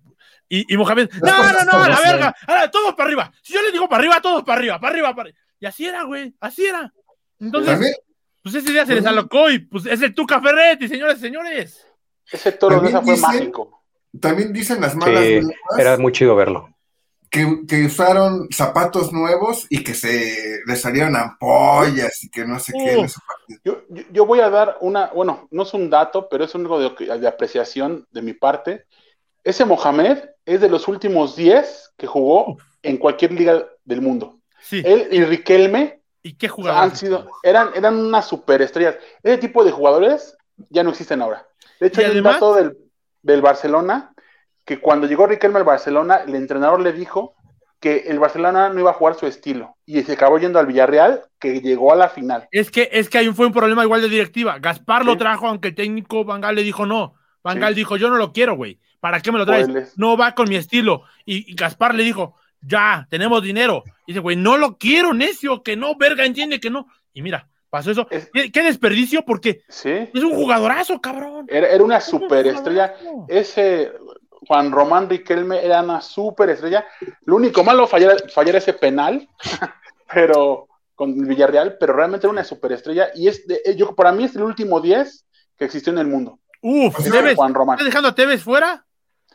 [0.49, 3.32] Y, y Mohamed, no, no, no, a la verga, ahora todos para arriba.
[3.41, 5.38] Si yo les digo para arriba, todos para arriba, para arriba, para arriba.
[5.60, 6.93] Y así era, güey, así era.
[7.39, 7.99] Entonces,
[8.43, 11.86] pues ese día se les alocó y pues es el Tuca Ferretti, señores y señores.
[12.32, 13.84] Ese toro de esa fue dicen- mágico.
[14.22, 16.70] también dicen las malas Sí, lenguas era muy chido verlo.
[17.45, 22.73] Que, que usaron zapatos nuevos y que se les salieron ampollas y que no sé
[22.73, 22.93] qué.
[22.93, 23.59] en ese partido.
[23.63, 26.79] Yo, yo, yo voy a dar una, bueno, no es un dato, pero es algo
[26.79, 28.85] de, de apreciación de mi parte.
[29.43, 34.39] Ese Mohamed es de los últimos 10 que jugó en cualquier liga del mundo.
[34.61, 36.81] Sí, Él y Riquelme y qué jugador.
[36.83, 38.95] han sido, eran, eran unas superestrellas.
[39.23, 40.35] Ese tipo de jugadores
[40.69, 41.47] ya no existen ahora.
[41.79, 42.77] De hecho, hay además- un dato del,
[43.21, 44.13] del Barcelona
[44.68, 47.34] que cuando llegó Riquelme al Barcelona, el entrenador le dijo
[47.80, 51.24] que el Barcelona no iba a jugar su estilo y se acabó yendo al Villarreal,
[51.39, 52.47] que llegó a la final.
[52.51, 54.59] Es que, es que ahí fue un problema igual de directiva.
[54.59, 57.15] Gaspar lo trajo, aunque el técnico Bangal le dijo no.
[57.43, 57.80] Bangal Sí.
[57.80, 58.80] dijo, yo no lo quiero, güey.
[58.99, 59.68] ¿Para qué me lo traes?
[59.70, 61.03] Pues les- No va con mi estilo.
[61.24, 63.84] Y, y Gaspar le dijo, ya, tenemos dinero.
[64.05, 66.88] Y dice, güey, no lo quiero, necio, que no, verga, entiende que no.
[67.13, 68.07] Y mira, pasó eso.
[68.09, 69.24] Es- ¿Qué, qué desperdicio?
[69.24, 71.45] Porque Sí, es un jugadorazo, cabrón.
[71.47, 72.95] era, era una Es un superestrella.
[73.28, 73.91] Ese
[74.47, 76.85] Juan Román Riquelme era una superestrella.
[77.25, 79.27] Lo único malo fallar, fallar ese penal,
[80.13, 83.09] pero con el Villarreal, pero realmente era una superestrella.
[83.13, 85.25] Y es de- yo, para mí es el último 10
[85.57, 86.39] que existió en el mundo.
[86.61, 87.35] Uf, Ese ¿Tevez?
[87.35, 87.75] Juan Román.
[87.75, 88.83] ¿Estás dejando a Tevez fuera?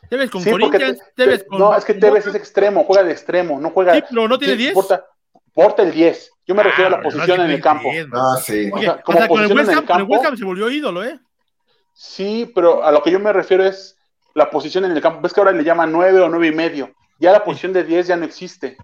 [0.09, 0.99] ¿Tevez con Sí, Corinthians?
[0.99, 1.59] te- ¿Tevez te- con...
[1.59, 3.93] no, es que Tevez es extremo, juega de extremo, no juega.
[3.95, 4.73] Sí, pero no tiene sí, 10.
[4.73, 5.05] Porta,
[5.53, 6.31] porta el 10.
[6.45, 7.83] Yo me refiero a Ah, la no posición en el campo.
[7.83, 8.21] tiene 10, man.
[8.21, 8.69] Ah, sí.
[8.71, 10.13] O Oye, sea, como hasta con el West en el Ham, con el campo.
[10.13, 11.19] West Ham se volvió ídolo, ¿eh?
[11.93, 13.97] Sí, pero a lo que yo me refiero es
[14.33, 15.21] la posición en el campo.
[15.21, 16.91] Ves que ahora le llaman 9 o 9 y medio.
[17.19, 18.77] Ya la posición de 10 ya no existe.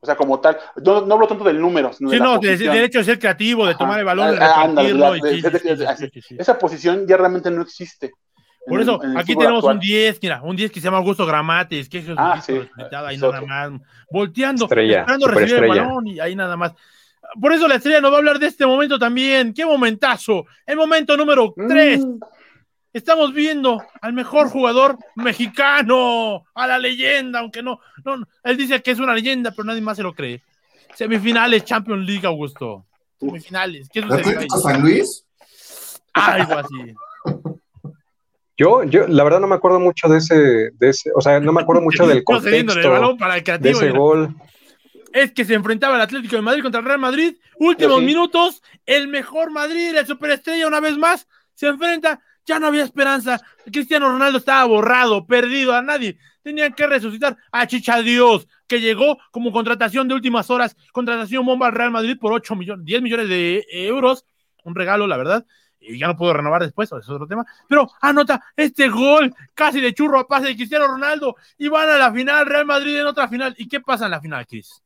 [0.00, 0.58] O sea, como tal.
[0.84, 2.74] No, no hablo tanto del número, sino Sí, de la no, de, de posición.
[2.74, 3.78] derecho de ser creativo, de Ajá.
[3.78, 5.96] tomar el balón, de Ah.
[6.38, 8.12] Esa posición ya realmente no existe.
[8.66, 9.76] Por eso, el aquí tenemos actual.
[9.76, 12.52] un 10, mira, un 10 que se llama Augusto Gramates, que es Ah, sí.
[12.52, 13.46] ahí Es nada otro.
[13.46, 13.70] más,
[14.10, 16.72] volteando, Estrella, esperando recibir el balón y ahí nada más.
[17.40, 19.52] Por eso la estrella nos va a hablar de este momento también.
[19.52, 20.46] ¡Qué momentazo!
[20.66, 22.04] El momento número 3.
[22.06, 22.18] Mm,
[22.94, 28.80] Estamos viendo al mejor jugador mexicano, a la leyenda, aunque no, no, no, él dice
[28.82, 30.40] que es una leyenda, pero nadie más se lo cree.
[30.94, 32.86] Semifinales, Champions League, Augusto.
[33.18, 33.88] Semifinales.
[33.92, 34.20] ¿Qué ¿El ahí?
[34.20, 35.26] Atlético San Luis?
[36.12, 36.94] Algo así.
[38.56, 41.52] Yo, yo, la verdad no me acuerdo mucho de ese, de ese, o sea, no
[41.52, 43.76] me acuerdo mucho del el contexto balón para el de creativo.
[43.76, 43.98] ese mira.
[43.98, 44.36] gol.
[45.12, 47.34] es que se enfrentaba el Atlético de Madrid contra el Real Madrid.
[47.58, 48.04] Últimos sí.
[48.04, 52.20] minutos, el mejor Madrid, el superestrella, una vez más, se enfrenta.
[52.46, 53.40] Ya no había esperanza.
[53.72, 56.18] Cristiano Ronaldo estaba borrado, perdido a nadie.
[56.42, 61.68] Tenían que resucitar a Chicha Dios, que llegó como contratación de últimas horas, contratación bomba
[61.68, 64.26] al Real Madrid por 8 millones, 10 millones de euros.
[64.62, 65.46] Un regalo, la verdad.
[65.80, 67.44] Y ya no puedo renovar después, eso es otro tema.
[67.68, 71.98] Pero anota este gol casi de churro a pase de Cristiano Ronaldo y van a
[71.98, 73.54] la final, Real Madrid en otra final.
[73.58, 74.82] ¿Y qué pasa en la final, Chris?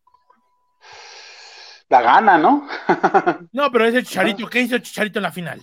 [1.88, 2.68] La gana, ¿no?
[3.52, 5.62] No, pero ese Chicharito, ¿qué hizo Chicharito en la final?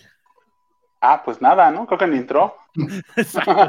[1.02, 1.86] Ah, pues nada, ¿no?
[1.88, 2.56] Creo que ni entró.
[3.16, 3.68] Exacto.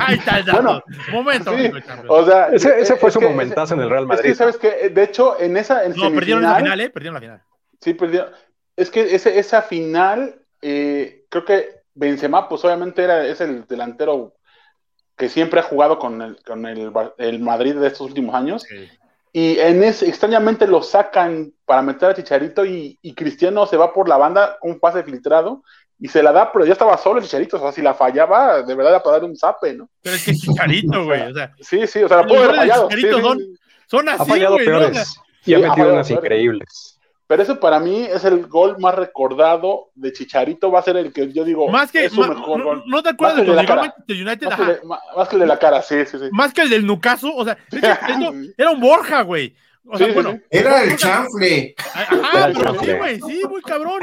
[0.00, 0.62] Ahí está el dato.
[0.62, 0.82] Bueno,
[1.12, 1.56] Momento.
[1.56, 1.70] sí.
[2.08, 4.22] O sea, Ese, ese es fue su que- momentazo en el Real Es Madrid.
[4.30, 5.84] que, ¿sabes que De hecho, en esa.
[5.84, 6.90] En no, perdieron la final, ¿eh?
[6.90, 7.42] Perdieron la final.
[7.80, 8.26] Sí, perdió.
[8.76, 14.34] Es que ese, esa final, eh, creo que Benzema, pues obviamente era, es el delantero
[15.16, 18.66] que siempre ha jugado con el, con el Madrid de estos últimos años.
[19.32, 23.92] Y en ese, extrañamente lo sacan para meter a Chicharito y, y Cristiano se va
[23.92, 25.62] por la banda, un pase filtrado,
[26.00, 27.56] y se la da, pero ya estaba solo el Chicharito.
[27.58, 29.88] O sea, si la fallaba, de verdad era para dar un zape, ¿no?
[30.02, 31.20] Pero es que es Chicharito, güey.
[31.30, 32.88] O sea, Sí, sí, o sea, la pudo haber fallado.
[32.90, 33.40] sí, son-
[33.86, 34.66] son Ha así, fallado güey.
[34.66, 34.76] ¿no?
[34.76, 36.24] O sea, peores y Sí, ha ha metido fallado unas peores.
[36.24, 36.96] increíbles.
[37.26, 40.70] Pero ese para mí es el gol más recordado de Chicharito.
[40.72, 41.68] Va a ser el que yo digo.
[41.68, 42.82] Más que, es su ma- mejor no, gol.
[42.86, 43.94] ¿no te acuerdas Más de que el de cuando la llegó.
[44.16, 44.46] Manchester United?
[44.48, 44.72] Más que, Ajá.
[44.72, 46.24] de, más que el de la cara, sí, sí, sí.
[46.32, 47.56] Más que el del Nucaso, o sea,
[48.58, 49.54] era un Borja, güey.
[49.86, 50.40] O sea, Sí, bueno, sí.
[50.50, 51.74] Era el chanfle.
[51.78, 54.00] ajá, Era el pero sí, güey, sí, muy cabrón.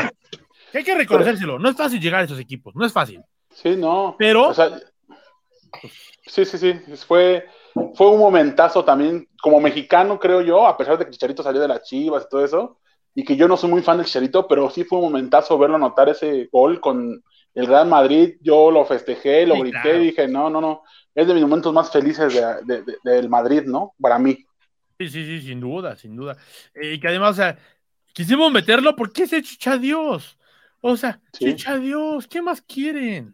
[0.78, 1.58] Hay que reconocérselo.
[1.60, 3.22] No es fácil llegar a esos equipos, no es fácil.
[3.54, 4.16] Sí, no.
[4.18, 4.70] Pero- O sea,
[6.26, 6.74] sí, sí, sí.
[7.08, 7.46] Fue,
[7.96, 11.68] fue un momentazo también, como mexicano, creo yo, a pesar de que Chicharito salió de
[11.68, 12.80] las chivas y todo eso,
[13.16, 15.76] y que yo no soy muy fan del Chicharito, pero sí fue un momentazo verlo
[15.78, 17.24] anotar ese gol con
[17.56, 18.36] el Real Madrid.
[18.42, 19.98] Yo lo festejé, lo Sí, grité claro.
[19.98, 20.84] y dije, no, no, no.
[21.16, 23.94] Es de mis momentos más felices de- de- de- del Madrid, ¿no?
[24.00, 24.38] Para mí.
[25.00, 26.38] Sí, sí, sí, sin duda, sin duda.
[26.76, 27.58] Eh, Y que además, o sea,
[28.14, 30.37] quisimos meterlo porque es el chicha Dios.
[30.82, 31.46] O sea, Sí.
[31.46, 33.34] chicha Dios, ¿qué más quieren?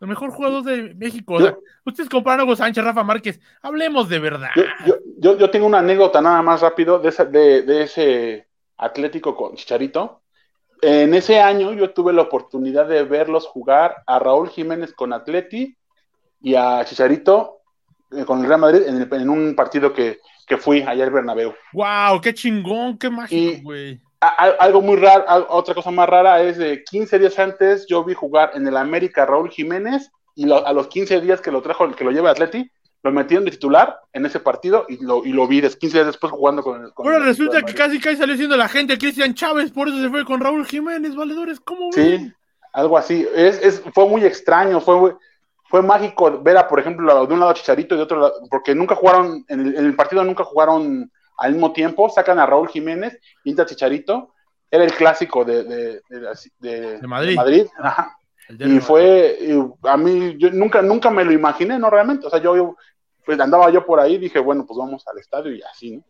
[0.00, 1.34] El mejor jugador de México.
[1.34, 3.40] O sea, Yo- ustedes comparan a Hugo Sánchez, Rafa Márquez.
[3.62, 4.50] Hablemos de verdad.
[4.86, 9.34] Yo, yo, yo, tengo una anécdota nada más rápido de, esa- de, de ese Atlético
[9.34, 10.20] con Chicharito.
[10.82, 15.74] En ese año yo tuve la oportunidad de verlos jugar a Raúl Jiménez con Atleti
[16.42, 17.54] y a Chicharito
[18.12, 21.10] eh, con el Real Madrid en, el- en un partido que, que fui allá al
[21.10, 21.54] Bernabéu.
[21.72, 23.98] Wow, qué chingón, qué mágico, güey.
[24.20, 27.86] A- a- algo muy raro, a- otra cosa más rara es de 15 días antes
[27.86, 31.50] yo vi jugar en el América Raúl Jiménez y lo- a los 15 días que
[31.52, 32.70] lo trajo, que lo lleva Atleti,
[33.02, 36.06] lo metieron de titular en ese partido y lo, y lo vi des- 15 días
[36.06, 36.92] después jugando con el.
[36.94, 40.08] con el resulta que casi casi salió siendo la gente Cristian Chávez, por eso se
[40.08, 41.60] fue con Raúl Jiménez, valedores.
[41.60, 42.34] ¿Cómo Sí, ven?
[42.72, 43.26] algo así.
[43.34, 45.12] Es, es- fue muy extraño, fue, muy-
[45.68, 48.34] fue mágico ver a, por ejemplo, de un lado a Chicharito y de otro lado,
[48.50, 52.46] porque nunca jugaron, en el, en el partido nunca jugaron al mismo tiempo, sacan a
[52.46, 54.32] Raúl Jiménez y entra Chicharito,
[54.70, 57.36] era el clásico de, de, de, la- de- De Madrid.
[57.36, 58.16] de ajá.
[58.48, 58.76] El derbi.
[58.76, 61.90] Y fue, y a mí, yo nunca, nunca me lo imaginé, ¿no?
[61.90, 62.76] Realmente, o sea, yo,
[63.24, 66.04] pues andaba yo por ahí y dije, bueno, pues vamos al estadio y así, ¿no?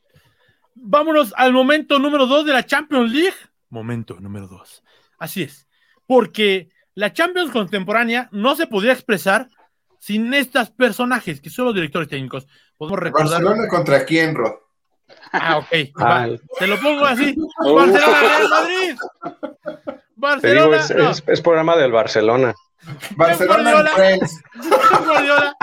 [0.75, 3.37] Vámonos al momento número dos de la Champions League.
[3.71, 4.85] Momento número dos.
[5.19, 5.67] Así es.
[6.07, 9.49] Porque la Champions contemporánea no se podría expresar
[9.99, 12.47] sin estos personajes, que son los directores técnicos.
[12.77, 13.43] Podemos recordar.
[13.43, 14.53] ¿Barcelona contra quién, Rod?
[15.33, 15.67] Ah, ok.
[15.99, 16.29] Ah,
[16.59, 17.37] te lo pongo así.
[17.65, 17.75] Oh.
[17.75, 18.89] Barcelona, Real Madrid.
[18.91, 20.77] digo, Barcelona.
[20.77, 21.11] es, no.
[21.11, 22.55] es- es programa del Barcelona.
[23.17, 23.73] Barcelona
[25.07, 25.57] Guardiola.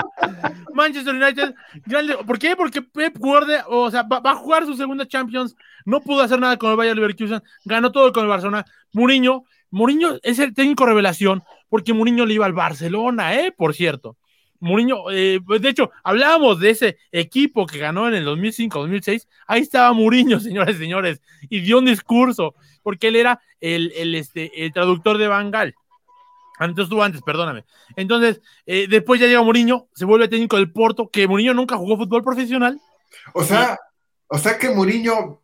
[0.74, 2.56] Manchester United, grande- ¿por qué?
[2.56, 6.40] Porque Pep Guardiola, o sea, va, va a jugar su segunda Champions, no pudo hacer
[6.40, 8.66] nada con el Bayern Leverkusen, ganó todo con el Barcelona.
[8.92, 13.52] Mourinho, Mourinho es el técnico revelación, porque Mourinho le iba al Barcelona, ¿eh?
[13.56, 14.18] Por cierto.
[14.64, 19.92] Mourinho, eh, de hecho, hablábamos de ese equipo que ganó en el 2005-2006, ahí estaba
[19.94, 24.74] Mourinho, señores y señores, y dio un discurso, porque él era el, el, este, el
[24.74, 25.76] traductor de Bangal.
[26.60, 27.66] Antes estuvo antes, perdóname.
[27.96, 31.98] Entonces, eh, después ya llega Mourinho, se vuelve técnico del Porto, que Mourinho nunca jugó
[31.98, 32.80] fútbol profesional.
[33.34, 33.78] O sea,
[34.28, 35.42] o sea que Muriño,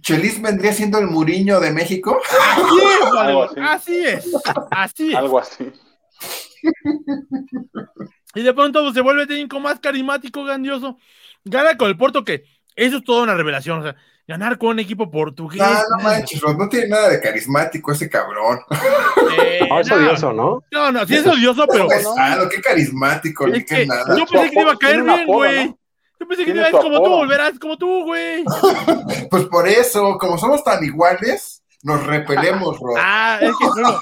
[0.00, 2.20] Chelis vendría siendo el Muriño de México.
[2.56, 4.34] Así es, así es,
[4.70, 5.14] así es.
[5.14, 5.72] Algo así.
[8.34, 10.98] Y de pronto pues, se vuelve técnico más carismático, grandioso.
[11.44, 12.44] Gana con el Porto, que
[12.74, 13.80] eso es toda una revelación.
[13.80, 13.96] O sea,
[14.26, 15.60] ganar con un equipo portugués.
[15.60, 18.60] No, no manches, no tiene nada de carismático ese cabrón.
[19.38, 20.64] eh, No, es no, odioso, ¿no?
[20.70, 21.88] No, no, sí es odioso, pero.
[21.88, 24.16] Pesado, qué carismático, ni Es qué que nada.
[24.16, 25.66] yo pensé que te iba a caer bien, güey.
[25.66, 25.78] ¿no?
[26.20, 28.44] Yo pensé que te iba a es como tú, volverás como tú, güey.
[29.30, 32.96] Pues por eso, como somos tan iguales, nos repelemos, Rod.
[32.98, 33.98] Ah, es que no, no.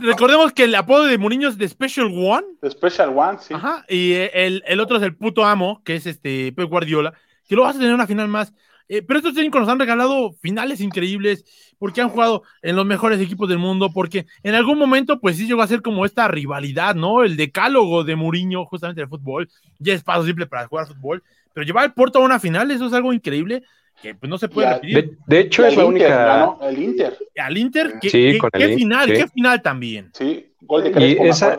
[0.00, 2.46] recordemos que el apodo de Mourinho es de Special One.
[2.62, 3.54] The Special One, sí.
[3.54, 7.12] Ajá, y eh, el, el otro es el puto amo, que es este Pep Guardiola,
[7.48, 8.54] que lo vas a tener una final más.
[8.88, 11.44] Eh, pero estos técnicos nos han regalado finales increíbles,
[11.78, 15.46] porque han jugado en los mejores equipos del mundo, porque en algún momento, pues sí
[15.46, 17.24] llegó a ser como esta rivalidad, ¿no?
[17.24, 19.50] El decálogo de Mourinho, justamente del fútbol,
[19.80, 22.86] ya es paso simple para jugar fútbol, pero llevar al Porto a una final, eso
[22.86, 23.64] es algo increíble,
[24.02, 24.94] que pues no se puede repetir.
[25.10, 26.56] De, de hecho, Y es la Inter, única.
[26.68, 29.06] el Inter, Al Inter, ¿qué, Sí, qué- con el qué Inter, final?
[29.08, 29.12] sí.
[29.14, 30.10] ¿Qué final también?
[30.14, 30.44] sí.
[30.60, 31.56] Gol de Y Crespo, me esa,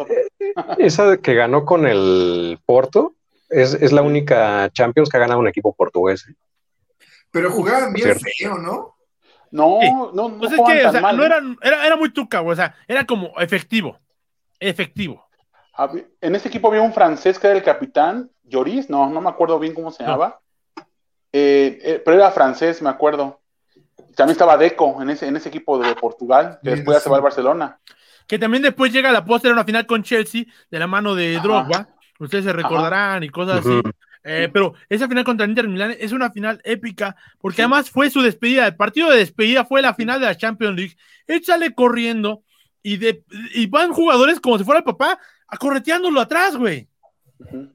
[0.78, 3.16] esa que ganó con el Porto
[3.50, 6.28] es, es la única Champions que ha ganado un equipo portugués.
[6.30, 6.34] ¿eh?
[7.32, 8.26] Pero jugaban bien Cierto.
[8.38, 8.96] feo, ¿no?
[9.52, 9.92] No, Sí.
[9.92, 11.56] no, no Pues es juegan que, o tan sea, mal, no ¿eh?
[11.64, 13.98] era, era, muy tuca, güey, o sea, era como efectivo.
[14.60, 15.26] Efectivo.
[16.22, 19.58] En ese equipo había un francés que era el capitán, Lloris, no, no me acuerdo
[19.60, 20.42] bien cómo se llamaba.
[21.32, 23.40] Eh, eh, pero era francés, me acuerdo.
[24.16, 27.04] También estaba Deco en ese, en ese equipo de Portugal, que Sí, después ya se
[27.06, 27.10] sí.
[27.10, 27.80] va al Barcelona.
[28.28, 31.36] Que también después llega la póster a una final con Chelsea de la mano de
[31.36, 31.44] Ajá.
[31.44, 31.88] Drogba.
[32.20, 33.82] Ustedes se recordarán y cosas así.
[34.26, 38.10] Eh, pero esa final contra el Inter Milán es una final épica porque además fue
[38.10, 38.68] su despedida.
[38.68, 40.98] El partido de despedida fue la final de la Champions League.
[41.26, 42.44] Él sale corriendo
[42.84, 43.24] y, de,
[43.56, 45.18] y van jugadores como si fuera el papá
[45.48, 46.90] acorreteándolo atrás, güey.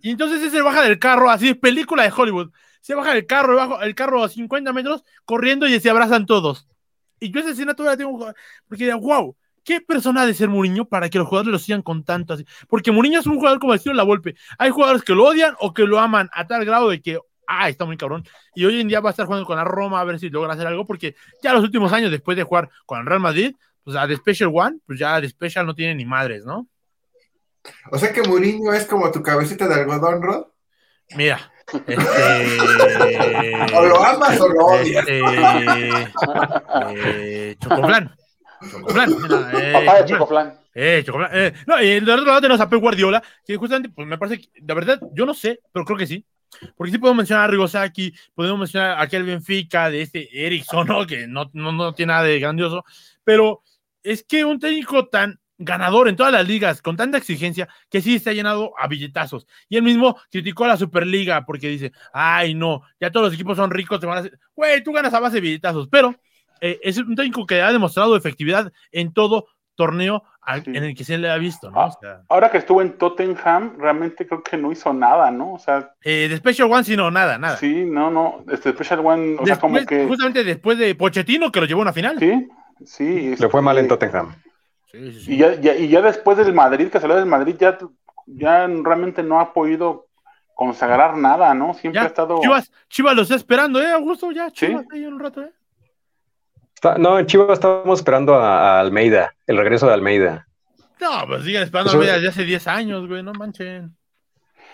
[0.03, 2.51] Y entonces él se baja del carro, así es película de Hollywood.
[2.85, 6.69] Se baja del carro, bajo el carro a 50 metros, corriendo y se abrazan todos.
[7.19, 8.35] Y yo esa escena todavía la tengo,
[8.69, 11.81] porque digo, wow, qué persona ha de ser Mourinho para que los jugadores lo sigan
[11.81, 12.45] con tanto así.
[12.69, 14.35] Porque Mourinho es un jugador como estilo La Volpe.
[14.59, 17.71] Hay jugadores que lo odian o que lo aman a tal grado de que, ah,
[17.71, 18.23] está muy cabrón.
[18.55, 20.53] Y hoy en día va a estar jugando con la Roma a ver si logra
[20.53, 23.97] hacer algo, porque ya los últimos años, después de jugar con el Real Madrid, pues
[23.97, 26.69] a The Special One, pues ya The Special no tiene ni madres, ¿no?
[27.91, 30.49] O sea que Mourinho es como tu cabecita de algodón, Rod.
[31.17, 31.51] Mira.
[31.73, 35.07] Este, O lo amas o lo odias.
[35.09, 35.21] este,
[36.95, 38.15] eh, Chocoflan.
[38.71, 39.13] Chocoflan.
[39.55, 40.09] eh, Papá de Chocoflan.
[40.09, 40.59] Chocoflan.
[40.75, 41.31] Eh, Chocoflan.
[41.33, 44.41] Eh, no, y del otro lado tenemos a Pep Guardiola, que justamente, pues me parece
[44.41, 46.25] que, la verdad, yo no sé, pero creo que sí.
[46.77, 51.05] Porque sí podemos mencionar a Rigosaki, podemos mencionar a aquel Benfica de este Ericsson, ¿no?
[51.07, 52.85] Que no, no, no tiene nada de grandioso,
[53.25, 53.63] pero
[54.03, 58.19] es que un técnico tan ganador en todas las ligas, con tanta exigencia, que sí
[58.19, 59.47] se ha llenado a billetazos.
[59.69, 63.57] Y él mismo criticó a la Superliga porque dice, ay, no, ya todos los equipos
[63.57, 66.15] son ricos, te van a hacer, güey, tú ganas a base de billetazos, pero
[66.61, 69.47] eh, es un técnico que ha demostrado efectividad en todo
[69.77, 70.71] torneo al- Sí.
[70.75, 71.81] en el que se le ha visto, ¿no?
[71.81, 71.87] Ah.
[71.87, 75.55] O sea, Ahora que estuvo en Tottenham, realmente creo que no hizo nada, ¿no?
[75.55, 77.57] O sea, eh, de Special One, sí, no, nada, nada.
[77.57, 78.45] sí, no, no.
[78.53, 80.07] Este Special One, o sea, como que.
[80.07, 82.19] Justamente después de Pochettino, que lo llevó a una final.
[82.21, 82.49] Sí,
[82.85, 83.35] sí.
[83.37, 84.35] Le fue mal en este, Tottenham.
[84.95, 85.35] Sí, sí, sí.
[85.35, 87.77] Y ya, ya- y ya después del Madrid, que salió del Madrid, ya,
[88.27, 90.07] ya realmente no ha podido
[90.55, 91.75] consagrar nada, ¿no?
[91.75, 92.41] Siempre Ya, ha estado.
[92.41, 94.31] Chivas, Chivas lo está esperando, ¿eh, Augusto?
[94.31, 94.67] Ya, Sí.
[94.69, 95.51] Chivas, ahí un rato, ¿eh?
[96.75, 100.47] Está- no, en Chivas estábamos esperando a, a Almeida, el regreso de Almeida.
[101.01, 103.97] No, pues sigan esperando Eso- a media de hace 10 años, güey, no manchen.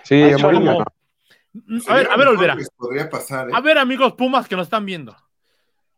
[0.02, 2.54] Sí, a ver, a ver, Olvera.
[2.54, 3.52] Les podría pasar, ¿eh?
[3.54, 5.16] A ver, amigos Pumas que nos están viendo.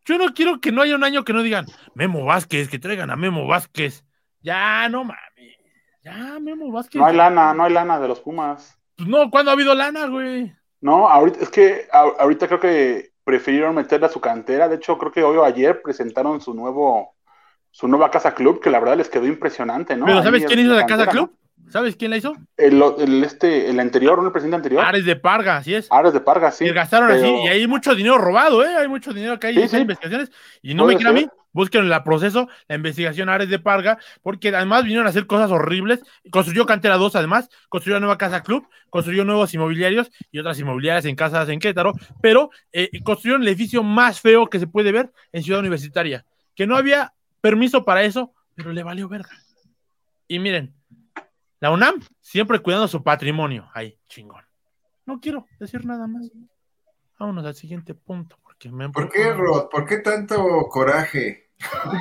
[0.05, 3.09] Yo no quiero que no haya un año que no digan Memo Vázquez, que traigan
[3.09, 4.02] a Memo Vázquez.
[4.43, 5.57] Ya, no mames.
[6.03, 6.99] Ya, Memo Vázquez.
[6.99, 8.77] No hay lana, no hay lana de los Pumas.
[8.97, 10.53] Pues no, ¿cuándo ha habido lana, güey?
[10.81, 14.67] No, ahorita, es que ahorita creo que prefirieron meterle a su cantera.
[14.67, 17.15] De hecho, creo que hoy o ayer presentaron su nuevo,
[17.71, 20.05] su nueva casa club, que la verdad les quedó impresionante, ¿no?
[20.05, 21.31] Pero Ahí ¿sabes quién hizo la cantera, Casa Club?
[21.57, 21.71] ¿no?
[21.71, 22.35] ¿Sabes quién la hizo?
[22.57, 24.25] El, el, este, el anterior, ¿no?
[24.25, 24.83] El presidente anterior.
[24.83, 25.87] Ares de Parga, así es.
[25.89, 26.65] Ares de Parga, sí.
[26.65, 28.75] y gastaron pero- así, y hay mucho dinero robado, ¿eh?
[28.75, 29.81] Hay mucho dinero que hay Sí, en estas sí.
[29.83, 30.31] investigaciones.
[30.61, 31.27] Y no Puede me crean a mí.
[31.53, 36.01] Busquen la proceso, la investigación Ares de Parga, porque además vinieron a hacer cosas horribles.
[36.31, 41.05] Construyó Cantera 2, además, construyó una nueva casa club, construyó nuevos inmobiliarios y otras inmobiliarias
[41.05, 45.11] en casas en Querétaro, pero eh, construyeron el edificio más feo que se puede ver
[45.31, 46.25] en Ciudad Universitaria,
[46.55, 49.31] que no había permiso para eso, pero le valió verga.
[50.27, 50.73] Y miren,
[51.59, 53.69] la UNAM siempre cuidando su patrimonio.
[53.73, 54.43] Ahí, chingón.
[55.05, 56.29] No quiero decir nada más.
[57.17, 58.37] Vámonos al siguiente punto.
[58.53, 59.69] Porque me ¿Por qué, Rod?
[59.69, 60.37] ¿Por qué tanto
[60.69, 61.49] coraje?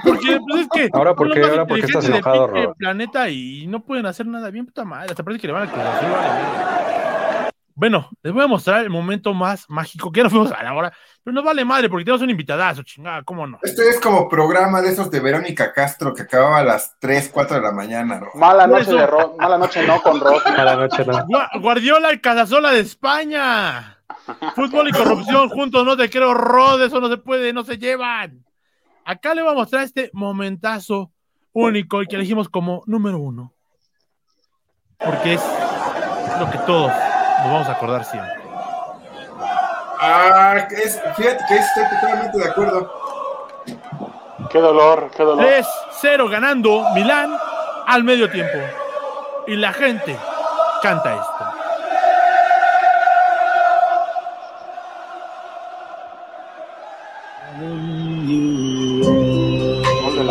[0.05, 1.41] Porque pues es que Ahora, ¿por qué?
[1.41, 2.75] más Ahora, ¿por qué estás enojado, Rod?
[2.77, 5.11] planeta y no pueden hacer nada bien, puta madre.
[5.11, 7.49] Hasta parece que le van a madre.
[7.75, 10.75] Bueno, les voy a mostrar el momento más mágico, que ya no fuimos a la
[10.75, 10.93] hora,
[11.25, 13.59] pero nos vale madre porque tenemos un invitadazo, chingada, ¿cómo no?
[13.63, 17.57] Este es como programa de esos de Verónica Castro que acababa a las 3, 4
[17.57, 18.35] de la mañana, Rod.
[18.35, 20.43] Mala Por noche eso- de Rod, mala noche no con Rod.
[20.59, 21.13] A la noche no.
[21.27, 23.99] Gua- Guardiola, el Casasola de España.
[24.55, 28.45] Fútbol y corrupción juntos, no te creo, Rod, eso no se puede, no se llevan.
[29.05, 31.11] Acá le voy a mostrar este momentazo
[31.53, 33.53] único, el que elegimos como número uno.
[34.99, 35.43] Porque es
[36.39, 38.33] lo que todos nos vamos a acordar siempre.
[40.01, 42.93] Ah, es, fíjate que estoy totalmente de acuerdo.
[44.51, 45.45] Qué dolor, qué dolor.
[45.45, 47.37] 3-0 ganando Milán
[47.87, 48.59] al medio tiempo.
[49.47, 50.19] Y la gente
[50.83, 51.62] canta esto.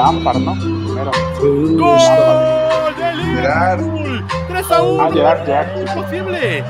[0.01, 0.55] Lampard, ¿no?
[0.55, 1.11] Primero.
[1.39, 3.13] ¡Gol de.
[3.15, 4.25] Liverpool!
[4.47, 5.03] 3 a 1.
[5.03, 5.79] Ah, Gerard, Gerard.
[5.79, 6.63] Imposible.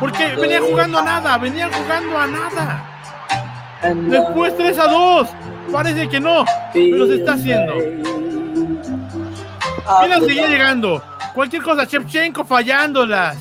[0.00, 2.84] Porque venían jugando a nada, venían jugando a nada.
[4.08, 5.28] Después 3 a 2.
[5.70, 7.74] Parece que no, pero se está haciendo.
[10.02, 11.02] Milan seguía llegando.
[11.34, 13.36] Cualquier cosa, Shevchenko fallándolas.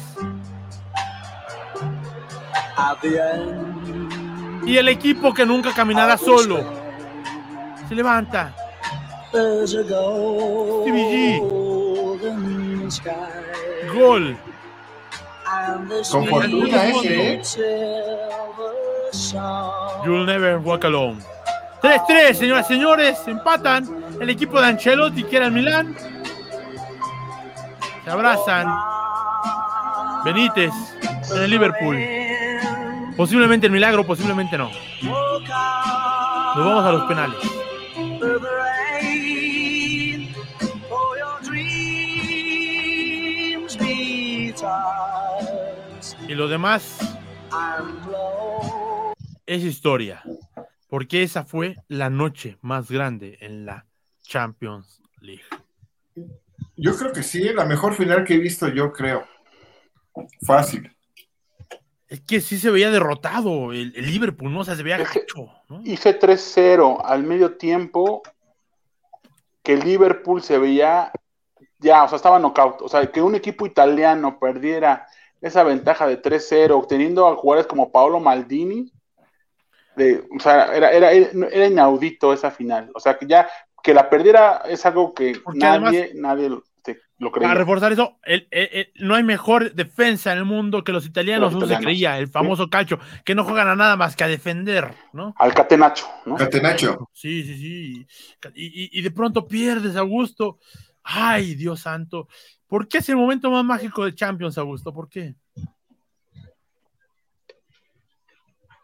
[4.65, 6.63] Y el equipo que nunca caminará solo.
[7.87, 8.53] Se levanta.
[9.33, 9.39] G.
[13.93, 14.37] Gol.
[16.11, 17.41] Con fortuna ese, ¿eh?
[20.05, 21.19] You'll never walk alone.
[21.81, 23.27] 3-3, señoras y señores.
[23.27, 24.03] Empatan.
[24.19, 25.95] El equipo de Ancelotti, que era el Milán.
[28.03, 28.67] Se abrazan.
[30.23, 30.73] Benítez
[31.33, 31.97] en el Liverpool.
[33.15, 34.69] Posiblemente el milagro, posiblemente no.
[35.01, 37.37] Nos vamos a los penales.
[46.31, 46.97] Y lo demás
[49.45, 50.23] es historia.
[50.87, 53.85] porque esa fue la noche más grande en la
[54.21, 55.43] Champions League.
[56.77, 59.27] Yo creo que sí, la mejor final que he visto, yo creo.
[60.45, 60.95] Fácil.
[62.07, 64.61] Es que sí se veía derrotado el, el Liverpool, ¿no?
[64.61, 65.81] O sea, se veía gacho, ¿no?
[65.83, 68.23] Hice 3-0 al medio tiempo
[69.61, 71.11] que el Liverpool se veía
[71.79, 72.83] ya, o sea, estaba knockout.
[72.83, 75.07] O sea, que un equipo italiano perdiera
[75.41, 78.91] esa ventaja de 3-0, teniendo a jugadores como Paolo Maldini,
[79.95, 82.89] de, o sea, era, era, era inaudito esa final.
[82.95, 83.49] O sea, que ya
[83.83, 86.63] que la perdiera es algo que Porque nadie, nadie lo-
[87.17, 87.53] lo Para creía.
[87.55, 91.53] reforzar eso, el- el- el- no hay mejor defensa en el mundo que los italianos,
[91.53, 94.27] Los no se creía, el famoso calcio, que no juegan a nada más que a
[94.27, 95.33] defender, ¿no?
[95.37, 96.35] Al Catenacho, ¿no?
[96.35, 97.09] Catenacho.
[97.13, 98.07] Sí, sí, sí.
[98.55, 100.57] Y, y- y de pronto pierdes, Augusto.
[101.03, 102.27] Ay, Dios santo.
[102.71, 104.93] ¿Por qué es el momento más mágico de Champions, Augusto?
[104.93, 105.35] ¿Por qué?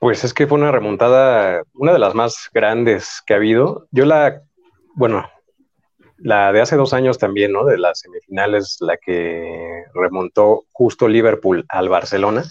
[0.01, 3.87] Pues es que fue una remontada, una de las más grandes que ha habido.
[3.91, 4.41] Yo la,
[4.93, 5.25] bueno,
[6.17, 7.63] la de hace dos años también, ¿no?
[7.63, 12.43] De las semifinales, la que remontó justo Liverpool al Barcelona.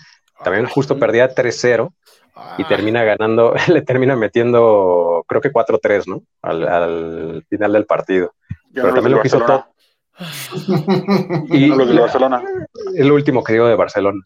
[0.43, 1.93] También justo perdía 3-0
[2.57, 6.23] y Ah, termina ganando, le termina metiendo, creo que 4-3, ¿no?
[6.41, 8.33] Al, al final del partido.
[8.73, 9.69] Pero también lo quiso Barcelona.
[11.51, 12.43] Y No los de Barcelona.
[12.95, 14.21] el último que digo de Barcelona.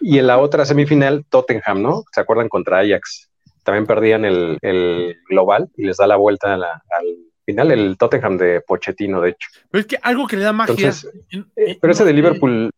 [0.00, 2.04] Y en la otra semifinal, Tottenham, ¿no?
[2.12, 3.30] ¿Se acuerdan contra Ajax?
[3.62, 7.06] También perdían el, el global y les da la vuelta a la- al
[7.44, 9.48] final, el Tottenham de Pochettino, de hecho.
[9.70, 10.72] Pero es que algo que le da magia.
[10.74, 12.70] Entonces, en- eh, pero ese de Liverpool,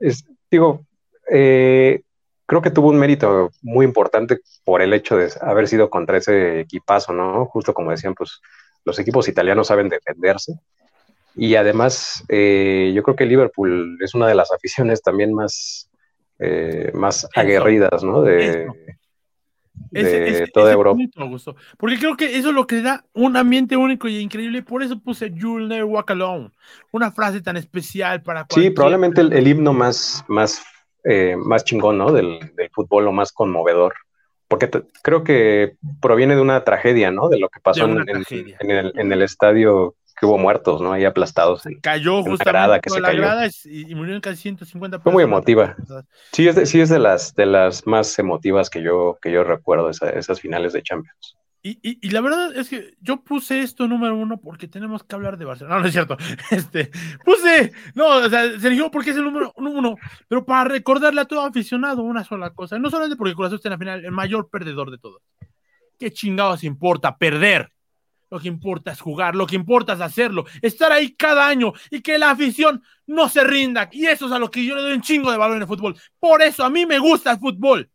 [0.00, 0.84] es, digo,
[1.30, 2.00] eh,
[2.46, 6.60] creo que tuvo un mérito muy importante por el hecho de haber sido contra ese
[6.60, 7.46] equipazo, ¿no?
[7.46, 8.40] Justo como decían, pues
[8.84, 10.54] los equipos italianos saben defenderse.
[11.36, 15.90] Y además, eh, yo creo que Liverpool es una de las aficiones también más,
[16.38, 18.22] eh, más aguerridas, ¿no?
[18.22, 18.72] De, Eso.
[19.90, 20.96] de Ese- ese- toda ese Europa.
[20.96, 21.56] punto, Augusto.
[21.76, 24.62] Porque creo que eso es lo que da un ambiente único y increíble.
[24.62, 26.50] Por eso puse You'll Never Walk Alone.
[26.92, 30.62] Una frase tan especial para Sí, probablemente el, el himno más, más,
[31.04, 32.12] eh, más chingón, ¿no?
[32.12, 33.94] Del, del fútbol o más conmovedor.
[34.48, 34.70] Porque
[35.02, 37.28] creo que proviene de una tragedia, ¿no?
[37.28, 40.92] De lo que pasó en, en el, en el estadio que hubo muertos, ¿no?
[40.92, 41.66] Ahí aplastados.
[41.66, 43.20] en- Cayó una justamente grada que se la cayó.
[43.22, 45.38] grada y, y murieron casi 150 Fue muy personas.
[45.38, 45.76] emotiva.
[46.32, 49.44] Sí, es de, sí es de las, de las más emotivas que yo, que yo
[49.44, 51.36] recuerdo, esa- esas finales de Champions.
[51.62, 55.16] Y, y- y la verdad es que yo puse esto número uno porque tenemos que
[55.16, 55.76] hablar de Barcelona.
[55.76, 56.16] No, no es cierto.
[56.50, 56.90] Este,
[57.24, 59.96] puse, no, o sea, se eligió porque es el número uno,
[60.28, 62.78] pero para recordarle a todo aficionado una sola cosa.
[62.78, 65.20] No solamente porque Azul está en la final, el mayor perdedor de todos.
[65.98, 67.72] ¿Qué chingados importa perder?
[68.30, 72.00] Lo que importa es jugar, lo que importa es hacerlo, estar ahí cada año y
[72.00, 73.88] que la afición no se rinda.
[73.92, 75.68] Y eso es a lo que yo le doy un chingo de valor en el
[75.68, 75.96] fútbol.
[76.18, 77.88] Por eso a mí me gusta el fútbol.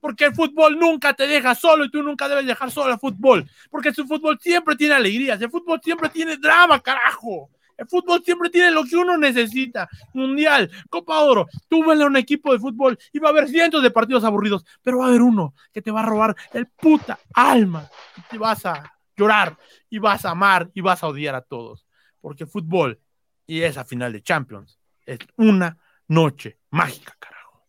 [0.00, 3.48] Porque el fútbol nunca te deja solo y tú nunca debes dejar solo el fútbol.
[3.70, 7.50] Porque su fútbol siempre tiene alegrías, el fútbol siempre tiene drama, carajo.
[7.76, 9.88] El fútbol siempre tiene lo que uno necesita.
[10.12, 11.46] Mundial, Copa Oro.
[11.66, 14.66] Tú vele a un equipo de fútbol y va a haber cientos de partidos aburridos,
[14.82, 17.88] pero va a haber uno que te va a robar el puta alma.
[18.18, 19.56] Y te vas a llorar
[19.88, 21.86] y vas a amar y vas a odiar a todos.
[22.20, 22.98] Porque fútbol
[23.46, 25.76] y esa final de Champions es una
[26.08, 27.64] noche mágica, carajo.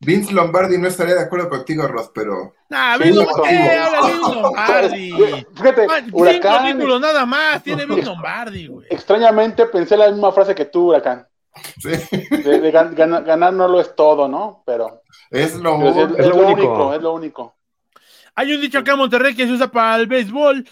[0.00, 5.12] Vince Lombardi no estaría de acuerdo contigo, Ross, pero Nah, Vince Lombardi.
[5.54, 8.86] Fíjate, Cinco Huracán, títulos nada más tiene Vince Lombardi, güey.
[8.90, 11.26] extrañamente pensé la misma frase que tú, Huracán.
[11.78, 14.62] sí, De, de gan- gan- ganar no lo es todo, ¿no?
[14.66, 16.52] Pero, es lo pero es, lo lo único.
[16.72, 17.56] único, es lo único.
[18.34, 20.64] Hay un dicho acá en Monterrey que se usa para el béisbol,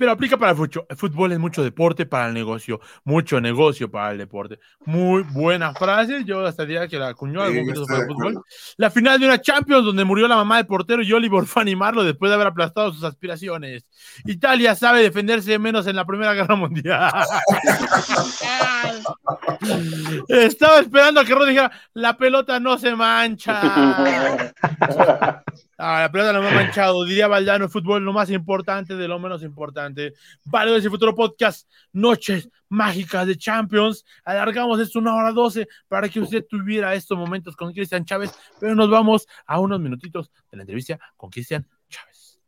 [0.00, 0.86] pero aplica para el fútbol.
[0.88, 4.58] El fútbol es mucho deporte para el negocio, mucho negocio para el deporte.
[4.86, 8.42] Muy buena frase, yo hasta diría que la acuñó algún Sí, para el fútbol.
[8.78, 11.64] La final de una Champions donde murió la mamá del portero y Oliver fue a
[11.64, 13.84] animarlo después de haber aplastado sus aspiraciones.
[14.24, 17.12] Italia sabe defenderse menos en la Primera Guerra Mundial.
[20.28, 23.60] Estaba esperando a que Rod dijera, la pelota no se mancha.
[25.82, 27.04] Ah, la pelota no me ha manchado.
[27.04, 30.12] Diría Valdano, el fútbol lo más importante de lo menos importante.
[30.44, 34.04] Vale, ese futuro podcast, Noches Mágicas de Champions.
[34.22, 38.74] Alargamos esto una hora doce para que usted tuviera estos momentos con Cristian Chávez, pero
[38.74, 42.38] nos vamos a unos minutitos de la entrevista con Cristian Chávez.